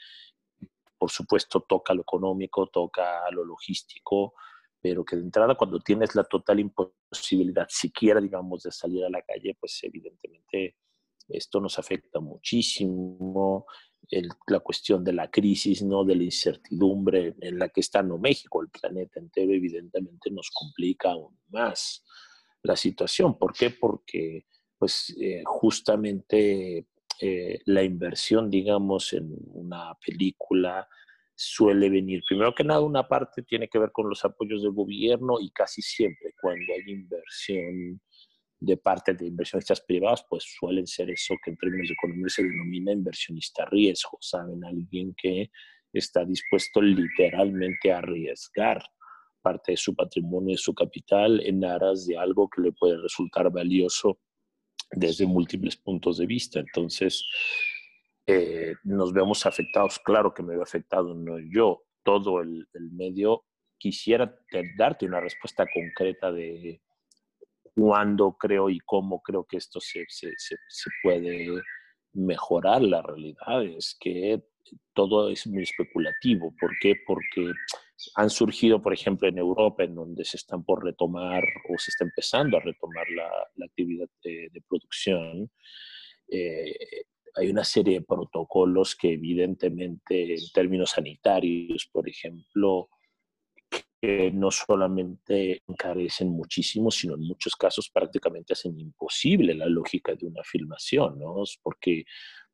por 0.98 1.10
supuesto 1.10 1.60
toca 1.60 1.94
lo 1.94 2.02
económico, 2.02 2.66
toca 2.66 3.30
lo 3.30 3.44
logístico, 3.44 4.34
pero 4.80 5.04
que 5.04 5.16
de 5.16 5.22
entrada 5.22 5.54
cuando 5.54 5.80
tienes 5.80 6.14
la 6.14 6.24
total 6.24 6.60
imposibilidad 6.60 7.66
siquiera, 7.68 8.20
digamos, 8.20 8.62
de 8.62 8.72
salir 8.72 9.04
a 9.04 9.10
la 9.10 9.22
calle, 9.22 9.56
pues 9.58 9.78
evidentemente 9.82 10.76
esto 11.28 11.60
nos 11.60 11.78
afecta 11.78 12.20
muchísimo. 12.20 13.66
la 14.46 14.60
cuestión 14.60 15.04
de 15.04 15.12
la 15.12 15.30
crisis, 15.30 15.82
¿no? 15.82 16.04
de 16.04 16.14
la 16.14 16.22
incertidumbre 16.22 17.34
en 17.40 17.58
la 17.58 17.68
que 17.68 17.80
está 17.80 18.02
no 18.02 18.16
México, 18.16 18.62
el 18.62 18.70
planeta 18.70 19.20
entero, 19.20 19.52
evidentemente 19.52 20.30
nos 20.30 20.50
complica 20.50 21.10
aún 21.10 21.38
más 21.48 22.04
la 22.62 22.76
situación. 22.76 23.38
¿Por 23.38 23.52
qué? 23.52 23.70
Porque 23.70 24.46
pues 24.78 25.14
eh, 25.20 25.42
justamente 25.44 26.86
eh, 27.20 27.58
la 27.66 27.82
inversión, 27.82 28.48
digamos, 28.48 29.12
en 29.12 29.34
una 29.52 29.94
película 30.04 30.88
suele 31.40 31.88
venir, 31.88 32.20
primero 32.28 32.52
que 32.52 32.64
nada, 32.64 32.80
una 32.80 33.06
parte 33.06 33.42
tiene 33.42 33.68
que 33.68 33.78
ver 33.78 33.92
con 33.92 34.08
los 34.08 34.24
apoyos 34.24 34.60
del 34.60 34.72
gobierno 34.72 35.38
y 35.40 35.50
casi 35.50 35.80
siempre 35.80 36.34
cuando 36.40 36.72
hay 36.72 36.92
inversión 36.92 38.00
de 38.58 38.76
parte 38.76 39.14
de 39.14 39.26
inversionistas 39.26 39.80
privados, 39.80 40.26
pues 40.28 40.44
suelen 40.58 40.84
ser 40.88 41.10
eso 41.10 41.36
que 41.44 41.52
en 41.52 41.56
términos 41.56 41.86
de 41.86 41.94
economía 41.94 42.28
se 42.28 42.42
denomina 42.42 42.90
inversionista 42.90 43.64
riesgo, 43.66 44.18
¿saben? 44.20 44.64
Alguien 44.64 45.14
que 45.16 45.52
está 45.92 46.24
dispuesto 46.24 46.82
literalmente 46.82 47.92
a 47.92 47.98
arriesgar 47.98 48.82
parte 49.40 49.72
de 49.72 49.76
su 49.76 49.94
patrimonio, 49.94 50.54
de 50.54 50.58
su 50.58 50.74
capital, 50.74 51.40
en 51.46 51.64
aras 51.64 52.04
de 52.04 52.18
algo 52.18 52.50
que 52.50 52.62
le 52.62 52.72
puede 52.72 53.00
resultar 53.00 53.48
valioso 53.52 54.18
desde 54.90 55.24
múltiples 55.24 55.76
puntos 55.76 56.18
de 56.18 56.26
vista. 56.26 56.58
Entonces, 56.58 57.24
eh, 58.30 58.74
nos 58.84 59.14
vemos 59.14 59.46
afectados. 59.46 59.98
Claro 60.00 60.34
que 60.34 60.42
me 60.42 60.52
veo 60.52 60.62
afectado, 60.62 61.14
no 61.14 61.38
yo, 61.38 61.84
todo 62.02 62.42
el, 62.42 62.68
medio. 62.92 63.46
Quisiera 63.78 64.38
darte 64.76 65.06
una 65.06 65.20
respuesta 65.20 65.66
concreta 65.72 66.30
de 66.30 66.82
cuándo 67.74 68.36
creo 68.38 68.68
y 68.68 68.80
cómo 68.80 69.22
creo 69.22 69.46
que 69.46 69.56
esto 69.56 69.80
se, 69.80 70.04
puede 71.02 71.62
mejorar. 72.12 72.82
La 72.82 73.00
realidad 73.00 73.64
es 73.64 73.96
que 73.98 74.42
todo 74.92 75.30
es 75.30 75.46
muy 75.46 75.62
especulativo. 75.62 76.54
¿Por 76.60 76.72
qué? 76.82 76.96
Porque 77.06 77.50
han 78.14 78.28
surgido, 78.28 78.82
por 78.82 78.92
ejemplo, 78.92 79.26
en 79.26 79.38
Europa, 79.38 79.84
en 79.84 79.94
donde 79.94 80.26
se 80.26 80.36
están 80.36 80.64
por 80.64 80.84
retomar 80.84 81.44
o 81.70 81.78
se 81.78 81.92
está 81.92 82.04
empezando 82.04 82.58
a 82.58 82.60
retomar 82.60 83.06
la, 83.08 83.64
actividad 83.64 84.08
de, 84.22 84.62
producción, 84.68 85.50
eh, 86.30 86.74
hay 87.38 87.50
una 87.50 87.64
serie 87.64 88.00
de 88.00 88.04
protocolos 88.04 88.96
que 88.96 89.12
evidentemente 89.12 90.34
en 90.34 90.52
términos 90.52 90.90
sanitarios, 90.90 91.88
por 91.92 92.08
ejemplo, 92.08 92.88
que 94.00 94.30
no 94.32 94.50
solamente 94.50 95.62
encarecen 95.66 96.30
muchísimo, 96.30 96.90
sino 96.90 97.14
en 97.14 97.22
muchos 97.22 97.56
casos 97.56 97.90
prácticamente 97.90 98.52
hacen 98.52 98.78
imposible 98.78 99.54
la 99.54 99.66
lógica 99.66 100.14
de 100.14 100.26
una 100.26 100.42
filmación, 100.44 101.18
¿no? 101.18 101.42
Porque 101.62 102.04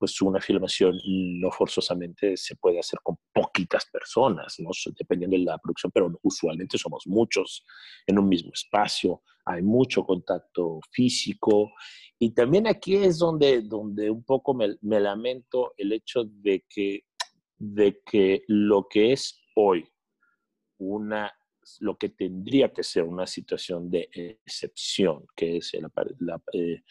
pues 0.05 0.21
una 0.21 0.39
filmación 0.39 1.01
no 1.07 1.51
forzosamente 1.51 2.37
se 2.37 2.57
puede 2.57 2.79
hacer 2.79 2.99
con 3.03 3.17
poquitas 3.33 3.87
personas, 3.87 4.57
¿no? 4.59 4.69
Dependiendo 4.99 5.35
de 5.35 5.45
la 5.45 5.57
producción, 5.57 5.91
pero 5.91 6.13
usualmente 6.23 6.77
somos 6.77 7.07
muchos 7.07 7.65
en 8.07 8.19
un 8.19 8.29
mismo 8.29 8.51
espacio, 8.53 9.23
hay 9.47 9.63
mucho 9.63 10.05
contacto 10.05 10.79
físico 10.93 11.73
y 12.19 12.35
también 12.35 12.67
aquí 12.67 12.97
es 12.97 13.17
donde, 13.17 13.63
donde 13.63 14.11
un 14.11 14.23
poco 14.25 14.53
me, 14.53 14.77
me 14.83 15.01
lamento 15.01 15.73
el 15.79 15.93
hecho 15.93 16.25
de 16.25 16.67
que, 16.69 17.07
de 17.57 18.03
que 18.05 18.45
lo 18.47 18.87
que 18.87 19.13
es 19.13 19.41
hoy 19.57 19.89
una, 20.77 21.33
lo 21.81 21.97
que 21.97 22.11
tendría 22.11 22.75
que 22.75 22.83
ser 22.83 23.05
una 23.05 23.27
situación 23.27 23.91
de 23.91 24.11
excepción, 24.13 25.25
que 25.35 25.57
es 25.57 25.73
la, 26.19 26.43
eh, 26.53 26.83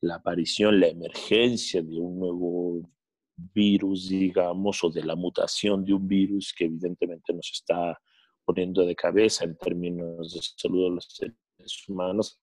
la, 0.00 0.16
aparición, 0.16 0.80
la 0.80 0.88
emergencia 0.88 1.82
de 1.82 1.98
un 1.98 2.18
nuevo 2.18 2.90
virus, 3.36 4.08
digamos, 4.08 4.82
o 4.84 4.90
de 4.90 5.04
la 5.04 5.14
mutación 5.14 5.84
de 5.84 5.94
un 5.94 6.06
virus 6.06 6.52
que 6.56 6.64
evidentemente 6.64 7.32
nos 7.32 7.50
está 7.52 8.00
poniendo 8.44 8.84
de 8.84 8.96
cabeza 8.96 9.44
en 9.44 9.56
términos 9.56 10.34
de 10.34 10.40
salud 10.42 10.84
de 10.84 10.94
los 10.96 11.06
seres 11.08 11.88
humanos, 11.88 12.40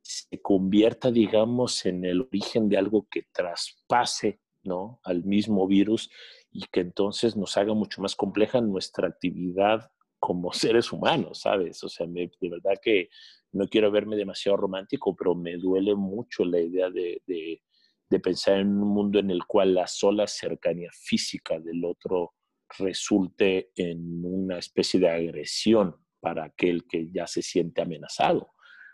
se 0.00 0.40
convierta, 0.40 1.10
digamos, 1.10 1.84
en 1.84 2.04
el 2.04 2.22
origen 2.22 2.68
de 2.68 2.78
algo 2.78 3.08
que 3.10 3.24
traspase 3.32 4.40
¿no? 4.62 5.00
al 5.02 5.24
mismo 5.24 5.66
virus 5.66 6.10
y 6.50 6.64
que 6.66 6.80
entonces 6.80 7.36
nos 7.36 7.56
haga 7.56 7.74
mucho 7.74 8.00
más 8.00 8.14
compleja 8.14 8.60
nuestra 8.60 9.08
actividad 9.08 9.90
como 10.18 10.52
seres 10.52 10.92
humanos, 10.92 11.40
¿sabes? 11.40 11.82
O 11.84 11.88
sea, 11.88 12.06
de 12.06 12.30
verdad 12.40 12.74
que 12.82 13.08
no 13.52 13.68
quiero 13.68 13.90
verme 13.90 14.16
demasiado 14.16 14.56
romántico, 14.56 15.14
pero 15.16 15.34
me 15.34 15.56
duele 15.56 15.94
mucho 15.94 16.44
la 16.44 16.60
idea 16.60 16.90
de, 16.90 17.22
pensar 18.22 18.58
en 18.60 18.68
un 18.68 18.88
mundo 18.88 19.18
en 19.18 19.30
el 19.30 19.44
cual 19.46 19.74
la 19.74 19.86
sola 19.86 20.26
cercanía 20.26 20.90
física 20.92 21.58
del 21.58 21.84
otro 21.84 22.34
resulte 22.78 23.70
en 23.76 24.24
una 24.24 24.58
especie 24.58 24.98
de 24.98 25.08
agresión 25.08 25.96
para 26.20 26.44
aquel 26.44 26.84
que 26.86 27.10
ya 27.10 27.26
se 27.26 27.42
siente 27.42 27.82
amenazado. 27.82 28.50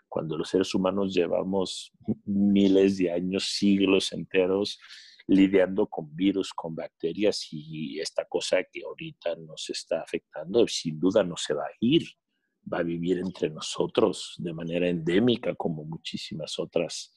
Cuando 0.07 0.37
los 0.37 0.49
seres 0.49 0.75
humanos 0.75 1.13
llevamos 1.13 1.91
miles 2.25 2.97
de 2.97 3.11
años, 3.11 3.45
siglos 3.45 4.13
enteros, 4.13 4.79
lidiando 5.27 5.87
con 5.87 6.15
virus, 6.15 6.53
con 6.53 6.75
bacterias 6.75 7.47
y 7.51 7.99
esta 7.99 8.25
cosa 8.25 8.63
que 8.63 8.81
ahorita 8.83 9.35
nos 9.37 9.69
está 9.69 10.01
afectando, 10.01 10.67
sin 10.67 10.99
duda 10.99 11.23
no 11.23 11.37
se 11.37 11.53
va 11.53 11.63
a 11.63 11.75
ir, 11.79 12.03
va 12.71 12.79
a 12.79 12.83
vivir 12.83 13.19
entre 13.19 13.49
nosotros 13.49 14.35
de 14.37 14.53
manera 14.53 14.87
endémica 14.87 15.55
como 15.55 15.83
muchísimas 15.85 16.59
otras 16.59 17.13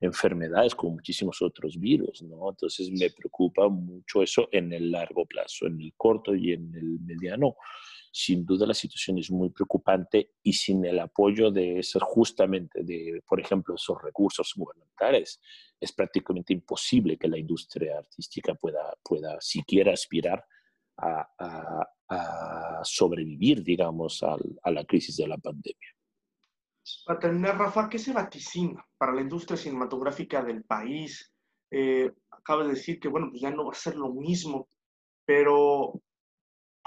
enfermedades, 0.00 0.74
como 0.74 0.94
muchísimos 0.94 1.42
otros 1.42 1.78
virus, 1.78 2.22
¿no? 2.22 2.50
Entonces 2.50 2.90
me 2.90 3.10
preocupa 3.10 3.68
mucho 3.68 4.22
eso 4.22 4.48
en 4.52 4.72
el 4.72 4.92
largo 4.92 5.26
plazo, 5.26 5.66
en 5.66 5.80
el 5.80 5.92
corto 5.96 6.34
y 6.34 6.52
en 6.52 6.72
el 6.74 7.00
mediano 7.00 7.56
sin 8.20 8.44
duda 8.44 8.66
la 8.66 8.74
situación 8.74 9.16
es 9.18 9.30
muy 9.30 9.50
preocupante 9.50 10.32
y 10.42 10.52
sin 10.52 10.84
el 10.84 10.98
apoyo 10.98 11.52
de 11.52 11.78
esos, 11.78 12.02
justamente 12.02 12.82
de, 12.82 13.22
por 13.24 13.38
ejemplo, 13.38 13.76
esos 13.76 14.02
recursos 14.02 14.54
gubernamentales, 14.56 15.40
es 15.78 15.92
prácticamente 15.92 16.52
imposible 16.52 17.16
que 17.16 17.28
la 17.28 17.38
industria 17.38 17.96
artística 17.96 18.56
pueda, 18.56 18.92
pueda 19.04 19.40
siquiera 19.40 19.92
aspirar 19.92 20.44
a, 20.96 21.86
sobrevivir, 22.82 23.62
digamos, 23.62 24.24
a 24.24 24.70
la 24.72 24.84
crisis 24.84 25.16
de 25.16 25.28
la 25.28 25.38
pandemia. 25.38 25.88
Para 27.06 27.20
terminar, 27.20 27.56
Rafa, 27.56 27.88
¿qué 27.88 28.00
se 28.00 28.12
vaticina 28.12 28.84
para 28.96 29.12
la 29.12 29.20
industria 29.20 29.56
cinematográfica 29.56 30.42
del 30.42 30.64
país? 30.64 31.32
Eh, 31.70 32.10
acabas 32.30 32.66
de 32.66 32.74
decir 32.74 32.98
que, 32.98 33.06
bueno, 33.06 33.28
pues 33.30 33.42
ya 33.42 33.52
no 33.52 33.66
va 33.66 33.72
a 33.72 33.76
ser 33.76 33.94
lo 33.94 34.12
mismo, 34.12 34.68
pero 35.24 36.02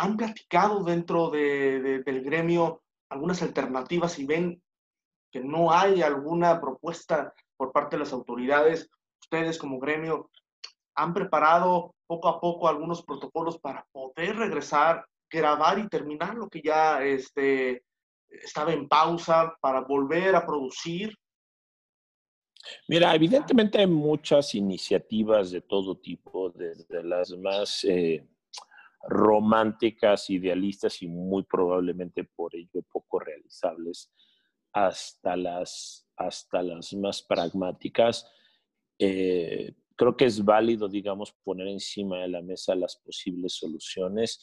¿Han 0.01 0.17
platicado 0.17 0.83
dentro 0.83 1.29
de, 1.29 2.01
del 2.03 2.23
gremio 2.23 2.81
algunas 3.07 3.43
alternativas 3.43 4.17
y 4.17 4.25
ven 4.25 4.59
que 5.31 5.41
no 5.41 5.71
hay 5.71 6.01
alguna 6.01 6.59
propuesta 6.59 7.31
por 7.55 7.71
parte 7.71 7.97
de 7.97 7.99
las 7.99 8.11
autoridades? 8.11 8.89
Ustedes 9.21 9.59
como 9.59 9.79
gremio 9.79 10.31
han 10.95 11.13
preparado 11.13 11.93
poco 12.07 12.29
a 12.29 12.41
poco 12.41 12.67
algunos 12.67 13.03
protocolos 13.03 13.59
para 13.59 13.85
poder 13.91 14.37
regresar, 14.37 15.05
grabar 15.29 15.77
y 15.77 15.87
terminar 15.87 16.33
lo 16.33 16.49
que 16.49 16.63
ya 16.63 17.03
este, 17.03 17.83
estaba 18.27 18.73
en 18.73 18.87
pausa, 18.87 19.53
para 19.61 19.81
volver 19.81 20.35
a 20.35 20.43
producir. 20.43 21.15
Mira, 22.87 23.13
evidentemente 23.13 23.77
hay 23.77 23.87
muchas 23.87 24.55
iniciativas 24.55 25.51
de 25.51 25.61
todo 25.61 25.95
tipo, 25.95 26.49
desde 26.49 27.03
las 27.03 27.37
más 27.37 27.83
eh, 27.83 28.27
románticas, 29.07 30.29
idealistas 30.29 31.01
y 31.01 31.07
muy 31.07 31.43
probablemente 31.43 32.23
por 32.23 32.55
ello 32.55 32.83
poco 32.91 33.19
realizables, 33.19 34.11
hasta 34.73 35.35
las, 35.35 36.07
hasta 36.15 36.61
las 36.61 36.93
más 36.93 37.21
pragmáticas. 37.21 38.29
Eh, 38.99 39.73
creo 39.95 40.15
que 40.15 40.25
es 40.25 40.43
válido, 40.43 40.87
digamos, 40.87 41.33
poner 41.43 41.67
encima 41.67 42.19
de 42.19 42.27
la 42.27 42.41
mesa 42.41 42.75
las 42.75 42.95
posibles 42.97 43.53
soluciones. 43.53 44.39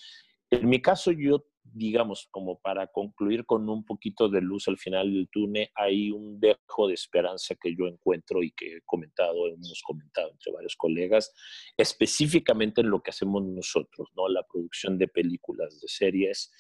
En 0.51 0.69
mi 0.69 0.81
caso, 0.81 1.13
yo 1.13 1.47
digamos, 1.73 2.29
como 2.31 2.59
para 2.59 2.87
concluir 2.89 3.45
con 3.47 3.69
un 3.69 3.85
poquito 3.85 4.29
de 4.29 4.41
luz 4.41 4.69
al 4.69 4.79
final 4.79 5.13
del 5.13 5.29
túnel, 5.29 5.71
hay 5.75 6.11
un 6.11 6.39
dejo 6.41 6.89
de 6.89 6.95
esperanza 6.95 7.55
que 7.55 7.75
yo 7.75 7.87
encuentro 7.87 8.43
y 8.43 8.53
que 8.53 8.77
he 8.77 8.83
comentado, 8.83 9.47
hemos 9.47 9.83
comentado 9.85 10.31
entre 10.31 10.53
varios 10.53 10.77
colegas, 10.77 11.33
específicamente 11.77 12.81
en 12.81 12.91
lo 12.91 13.03
que 13.03 13.11
hacemos 13.11 13.45
nosotros, 13.45 14.09
¿no? 14.17 14.29
La 14.29 14.43
producción 14.43 14.99
de 14.99 15.09
películas, 15.09 15.81
de 15.81 15.89
series. 15.89 16.51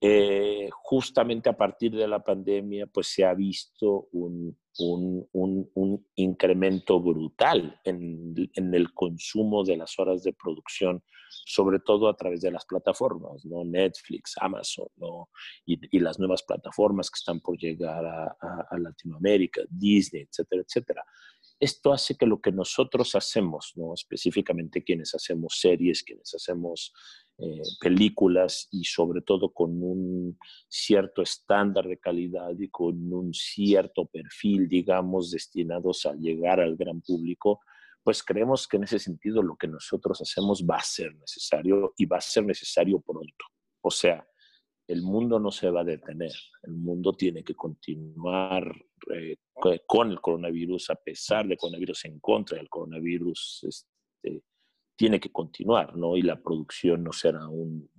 eh, 0.00 0.68
justamente 0.70 1.48
a 1.48 1.56
partir 1.56 1.92
de 1.92 2.06
la 2.06 2.22
pandemia, 2.22 2.86
pues 2.86 3.08
se 3.08 3.24
ha 3.24 3.32
visto 3.34 4.08
un, 4.12 4.56
un, 4.78 5.28
un, 5.32 6.06
incremento 6.16 7.00
brutal 7.00 7.80
en, 7.84 8.34
en, 8.54 8.74
el 8.74 8.92
consumo 8.92 9.64
de 9.64 9.76
las 9.76 9.98
horas 9.98 10.22
de 10.22 10.32
producción, 10.32 11.02
sobre 11.44 11.78
todo 11.80 12.08
a 12.08 12.16
través 12.16 12.40
de 12.40 12.50
las 12.50 12.64
plataformas, 12.64 13.44
¿no? 13.44 13.64
Netflix, 13.64 14.34
Amazon, 14.40 14.88
¿no? 14.96 15.30
y, 15.64 15.98
las 15.98 16.18
nuevas 16.18 16.42
plataformas 16.42 17.10
que 17.10 17.18
están 17.18 17.40
por 17.40 17.56
llegar 17.58 18.04
a, 18.04 18.76
Latinoamérica, 18.78 19.62
Disney, 19.68 20.22
etcétera, 20.22 20.62
etcétera. 20.62 21.04
Esto 21.58 21.92
hace 21.92 22.16
que 22.16 22.26
lo 22.26 22.40
que 22.40 22.52
nosotros 22.52 23.14
hacemos, 23.14 23.72
¿no? 23.76 23.94
específicamente 23.94 24.84
quienes 24.84 25.14
hacemos 25.14 25.58
series, 25.58 26.02
quienes 26.02 26.34
hacemos 26.34 26.92
eh, 27.38 27.62
películas 27.80 28.68
y 28.70 28.84
sobre 28.84 29.22
todo 29.22 29.52
con 29.52 29.82
un 29.82 30.38
cierto 30.68 31.22
estándar 31.22 31.86
de 31.86 31.98
calidad 31.98 32.52
y 32.58 32.68
con 32.68 33.12
un 33.12 33.32
cierto 33.32 34.06
perfil, 34.06 34.68
digamos, 34.68 35.30
destinados 35.30 36.06
a 36.06 36.14
llegar 36.14 36.60
al 36.60 36.76
gran 36.76 37.00
público, 37.00 37.60
pues 38.02 38.22
creemos 38.22 38.68
que 38.68 38.76
en 38.76 38.84
ese 38.84 38.98
sentido 38.98 39.42
lo 39.42 39.56
que 39.56 39.66
nosotros 39.66 40.20
hacemos 40.20 40.64
va 40.64 40.76
a 40.76 40.82
ser 40.82 41.14
necesario 41.16 41.92
y 41.96 42.06
va 42.06 42.18
a 42.18 42.20
ser 42.20 42.44
necesario 42.44 43.00
pronto. 43.00 43.44
O 43.82 43.90
sea, 43.90 44.26
el 44.88 45.02
mundo 45.02 45.38
no 45.38 45.50
se 45.50 45.70
va 45.70 45.80
a 45.80 45.84
detener, 45.84 46.32
el 46.62 46.74
mundo 46.74 47.12
tiene 47.12 47.42
que 47.42 47.54
continuar 47.54 48.72
eh, 49.12 49.36
con 49.86 50.10
el 50.10 50.20
coronavirus, 50.20 50.90
a 50.90 50.94
pesar 50.96 51.46
del 51.46 51.58
coronavirus, 51.58 52.04
en 52.04 52.20
contra 52.20 52.58
del 52.58 52.68
coronavirus, 52.68 53.66
este, 53.68 54.42
tiene 54.96 55.20
que 55.20 55.30
continuar, 55.30 55.96
¿no? 55.96 56.16
Y 56.16 56.22
la 56.22 56.40
producción 56.40 57.04
no 57.04 57.12
será, 57.12 57.48
un, 57.48 57.90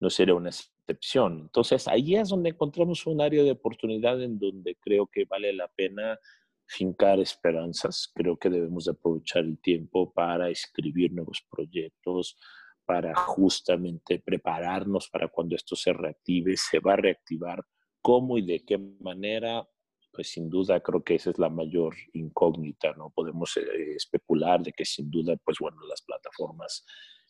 no 0.00 0.10
será 0.10 0.34
una 0.34 0.50
excepción. 0.50 1.40
Entonces, 1.40 1.88
ahí 1.88 2.16
es 2.16 2.28
donde 2.28 2.50
encontramos 2.50 3.06
un 3.06 3.20
área 3.20 3.42
de 3.42 3.52
oportunidad 3.52 4.22
en 4.22 4.38
donde 4.38 4.76
creo 4.80 5.06
que 5.06 5.24
vale 5.24 5.52
la 5.52 5.68
pena 5.68 6.18
fincar 6.66 7.20
esperanzas. 7.20 8.10
Creo 8.14 8.36
que 8.36 8.50
debemos 8.50 8.88
aprovechar 8.88 9.44
el 9.44 9.58
tiempo 9.58 10.12
para 10.12 10.50
escribir 10.50 11.12
nuevos 11.12 11.44
proyectos, 11.50 12.36
para 12.84 13.14
justamente 13.14 14.18
prepararnos 14.18 15.08
para 15.08 15.28
cuando 15.28 15.56
esto 15.56 15.76
se 15.76 15.92
reactive, 15.92 16.56
se 16.56 16.78
va 16.78 16.94
a 16.94 16.96
reactivar, 16.96 17.64
cómo 18.02 18.36
y 18.36 18.44
de 18.44 18.64
qué 18.64 18.78
manera, 18.78 19.66
pues 20.12 20.30
sin 20.30 20.50
duda 20.50 20.80
creo 20.80 21.02
que 21.02 21.14
esa 21.14 21.30
es 21.30 21.38
la 21.38 21.48
mayor 21.48 21.94
incógnita, 22.12 22.92
¿no? 22.92 23.10
Podemos 23.10 23.56
eh, 23.56 23.94
especular 23.96 24.62
de 24.62 24.72
que 24.72 24.84
sin 24.84 25.10
duda, 25.10 25.36
pues 25.44 25.58
bueno, 25.58 25.78
las 25.88 26.02
plataformas 26.02 26.84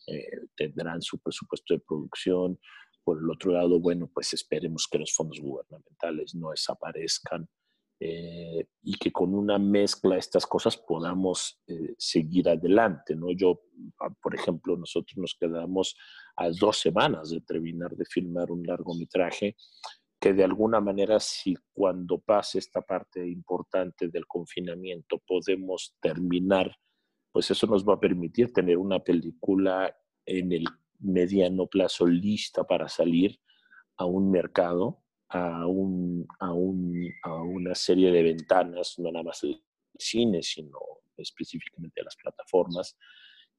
eh, 0.07 0.25
tendrán 0.55 1.01
su 1.01 1.19
presupuesto 1.19 1.73
de 1.73 1.79
producción. 1.79 2.59
Por 3.03 3.19
el 3.19 3.29
otro 3.29 3.51
lado, 3.51 3.79
bueno, 3.79 4.09
pues 4.13 4.33
esperemos 4.33 4.87
que 4.91 4.99
los 4.99 5.13
fondos 5.13 5.39
gubernamentales 5.39 6.35
no 6.35 6.51
desaparezcan 6.51 7.47
eh, 7.99 8.67
y 8.83 8.97
que 8.97 9.11
con 9.11 9.33
una 9.33 9.57
mezcla 9.57 10.15
de 10.15 10.19
estas 10.19 10.45
cosas 10.45 10.77
podamos 10.77 11.61
seguir 11.97 12.49
adelante, 12.49 13.15
¿no? 13.15 13.31
Yo, 13.31 13.61
ah, 14.01 14.09
por 14.21 14.35
ejemplo, 14.35 14.77
nosotros 14.77 15.17
nos 15.17 15.35
quedamos 15.39 15.95
a 16.35 16.49
dos 16.49 16.79
semanas 16.79 17.29
de 17.29 17.41
terminar 17.41 17.95
de 17.95 18.05
filmar 18.05 18.51
un 18.51 18.63
largometraje 18.63 19.55
que 20.19 20.33
de 20.33 20.43
alguna 20.43 20.81
manera 20.81 21.19
si 21.19 21.55
cuando 21.71 22.19
pase 22.19 22.59
esta 22.59 22.81
parte 22.81 23.27
importante 23.27 24.07
del 24.07 24.25
confinamiento 24.25 25.21
podemos 25.27 25.95
terminar, 26.01 26.75
pues 27.31 27.51
eso 27.51 27.67
nos 27.67 27.87
va 27.87 27.93
a 27.93 27.99
permitir 27.99 28.51
tener 28.51 28.77
una 28.77 28.99
película 29.03 29.95
en 30.25 30.51
el 30.51 30.65
mediano 30.99 31.67
plazo 31.67 32.07
lista 32.07 32.63
para 32.63 32.87
salir 32.87 33.39
a 33.97 34.05
un 34.05 34.31
mercado, 34.31 35.03
a, 35.29 35.65
un, 35.65 36.25
a, 36.39 36.53
un, 36.53 37.09
a 37.23 37.33
una 37.41 37.75
serie 37.75 38.11
de 38.11 38.23
ventanas, 38.23 38.95
no 38.99 39.11
nada 39.11 39.23
más 39.23 39.43
el 39.43 39.61
cine, 39.97 40.41
sino 40.43 40.79
específicamente 41.17 42.03
las 42.03 42.15
plataformas, 42.15 42.97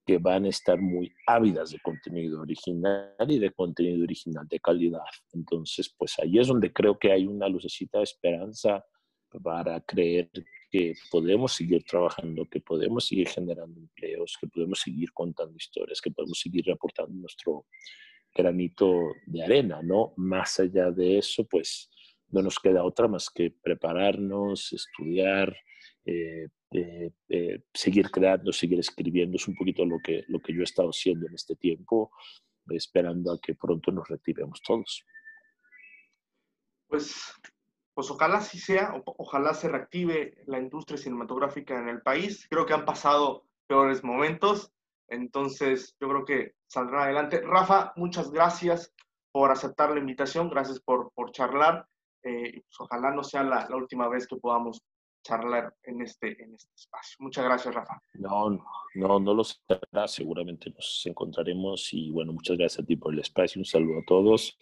que 0.07 0.19
van 0.19 0.45
a 0.45 0.51
estar 0.51 0.81
muy 0.81 1.13
ávidas 1.27 1.71
de 1.71 1.81
contenido 1.81 2.41
original 2.41 3.13
y 3.29 3.39
de 3.41 3.51
contenido 3.51 4.05
original 4.05 4.47
de 4.47 4.61
calidad. 4.61 5.01
Entonces, 5.33 5.93
pues 5.99 6.17
ahí 6.21 6.39
es 6.39 6.47
donde 6.47 6.73
creo 6.73 6.97
que 6.97 7.11
hay 7.11 7.27
una 7.27 7.49
lucecita 7.49 7.99
de 7.99 8.05
esperanza 8.05 8.85
para 9.43 9.81
creer 9.81 10.31
que 10.71 10.95
podemos 11.11 11.53
seguir 11.53 11.83
trabajando, 11.85 12.47
que 12.49 12.61
podemos 12.61 13.07
seguir 13.07 13.29
generando 13.29 13.81
empleos, 13.81 14.37
que 14.41 14.47
podemos 14.47 14.81
seguir 14.81 15.13
contando 15.13 15.57
historias, 15.57 16.01
que 16.01 16.11
podemos 16.13 16.39
seguir 16.39 16.65
reportando 16.67 17.13
nuestro 17.13 17.67
granito 18.37 19.15
de 19.27 19.45
arena, 19.45 19.81
¿no? 19.83 20.13
Más 20.17 20.61
allá 20.61 20.91
de 20.91 21.19
eso, 21.19 21.45
pues 21.45 21.91
no 22.29 22.43
nos 22.43 22.59
queda 22.59 22.85
otra 22.85 23.09
más 23.09 23.31
que 23.31 23.51
prepararnos, 23.51 24.73
estudiar, 24.73 25.57
eh, 26.05 26.49
eh, 26.73 27.11
eh, 27.29 27.63
seguir 27.73 28.11
creando, 28.11 28.53
seguir 28.53 28.79
escribiendo. 28.81 29.37
Es 29.37 29.49
un 29.49 29.55
poquito 29.55 29.85
lo 29.85 29.99
que, 29.99 30.25
lo 30.29 30.41
que 30.41 30.53
yo 30.53 30.61
he 30.61 30.65
estado 30.65 30.91
haciendo 30.91 31.27
en 31.27 31.35
este 31.35 31.57
tiempo, 31.57 32.11
esperando 32.69 33.33
a 33.33 33.41
que 33.41 33.55
pronto 33.55 33.93
nos 33.93 34.09
reactivemos 34.09 34.61
todos. 34.63 35.05
Pues, 36.89 37.33
pues 37.95 38.11
ojalá 38.11 38.41
sí 38.41 38.59
sea, 38.59 39.03
ojalá 39.05 39.55
se 39.55 39.69
reactive 39.69 40.43
la 40.47 40.59
industria 40.59 40.99
cinematográfica 40.99 41.79
en 41.81 41.89
el 41.89 42.03
país. 42.03 42.47
Creo 42.51 42.67
que 42.67 42.75
han 42.75 42.85
pasado 42.85 43.47
peores 43.67 44.05
momentos, 44.05 44.73
entonces 45.09 45.97
yo 46.01 46.09
creo 46.09 46.25
que 46.25 46.53
saldrá 46.67 47.05
adelante. 47.05 47.41
Rafa, 47.43 47.93
muchas 47.97 48.31
gracias 48.31 48.95
por 49.33 49.51
aceptar 49.51 49.91
la 49.91 50.01
invitación, 50.01 50.49
gracias 50.51 50.81
por, 50.81 51.13
por 51.13 51.33
charlar. 51.33 51.87
Eh, 52.23 52.63
pues 52.63 52.81
ojalá 52.81 53.13
no 53.13 53.23
sea 53.23 53.43
la, 53.43 53.67
la 53.69 53.77
última 53.77 54.09
vez 54.09 54.27
que 54.27 54.37
podamos 54.37 54.83
charlar 55.27 55.75
en 55.83 56.03
este, 56.03 56.41
en 56.43 56.55
este 56.55 56.73
espacio. 56.75 57.17
Muchas 57.19 57.45
gracias, 57.45 57.75
Rafa. 57.75 58.01
No, 58.15 58.51
no, 58.95 59.21
no 59.21 59.35
lo 59.35 59.45
será. 59.45 60.07
Seguramente 60.07 60.71
nos 60.71 61.03
encontraremos 61.05 61.93
y 61.93 62.11
bueno, 62.11 62.33
muchas 62.33 62.57
gracias 62.57 62.85
a 62.85 62.87
ti 62.87 62.97
por 62.97 63.13
el 63.13 63.21
espacio. 63.21 63.61
Un 63.61 63.65
saludo 63.65 64.01
a 64.01 64.05
todos. 64.07 64.57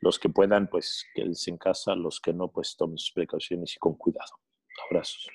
Los 0.00 0.18
que 0.18 0.28
puedan, 0.28 0.68
pues 0.68 1.06
quédense 1.14 1.50
en 1.50 1.58
casa. 1.58 1.94
Los 1.94 2.20
que 2.20 2.32
no, 2.32 2.48
pues 2.48 2.76
tomen 2.76 2.98
sus 2.98 3.12
precauciones 3.12 3.76
y 3.76 3.78
con 3.78 3.94
cuidado. 3.94 4.32
Abrazos. 4.88 5.28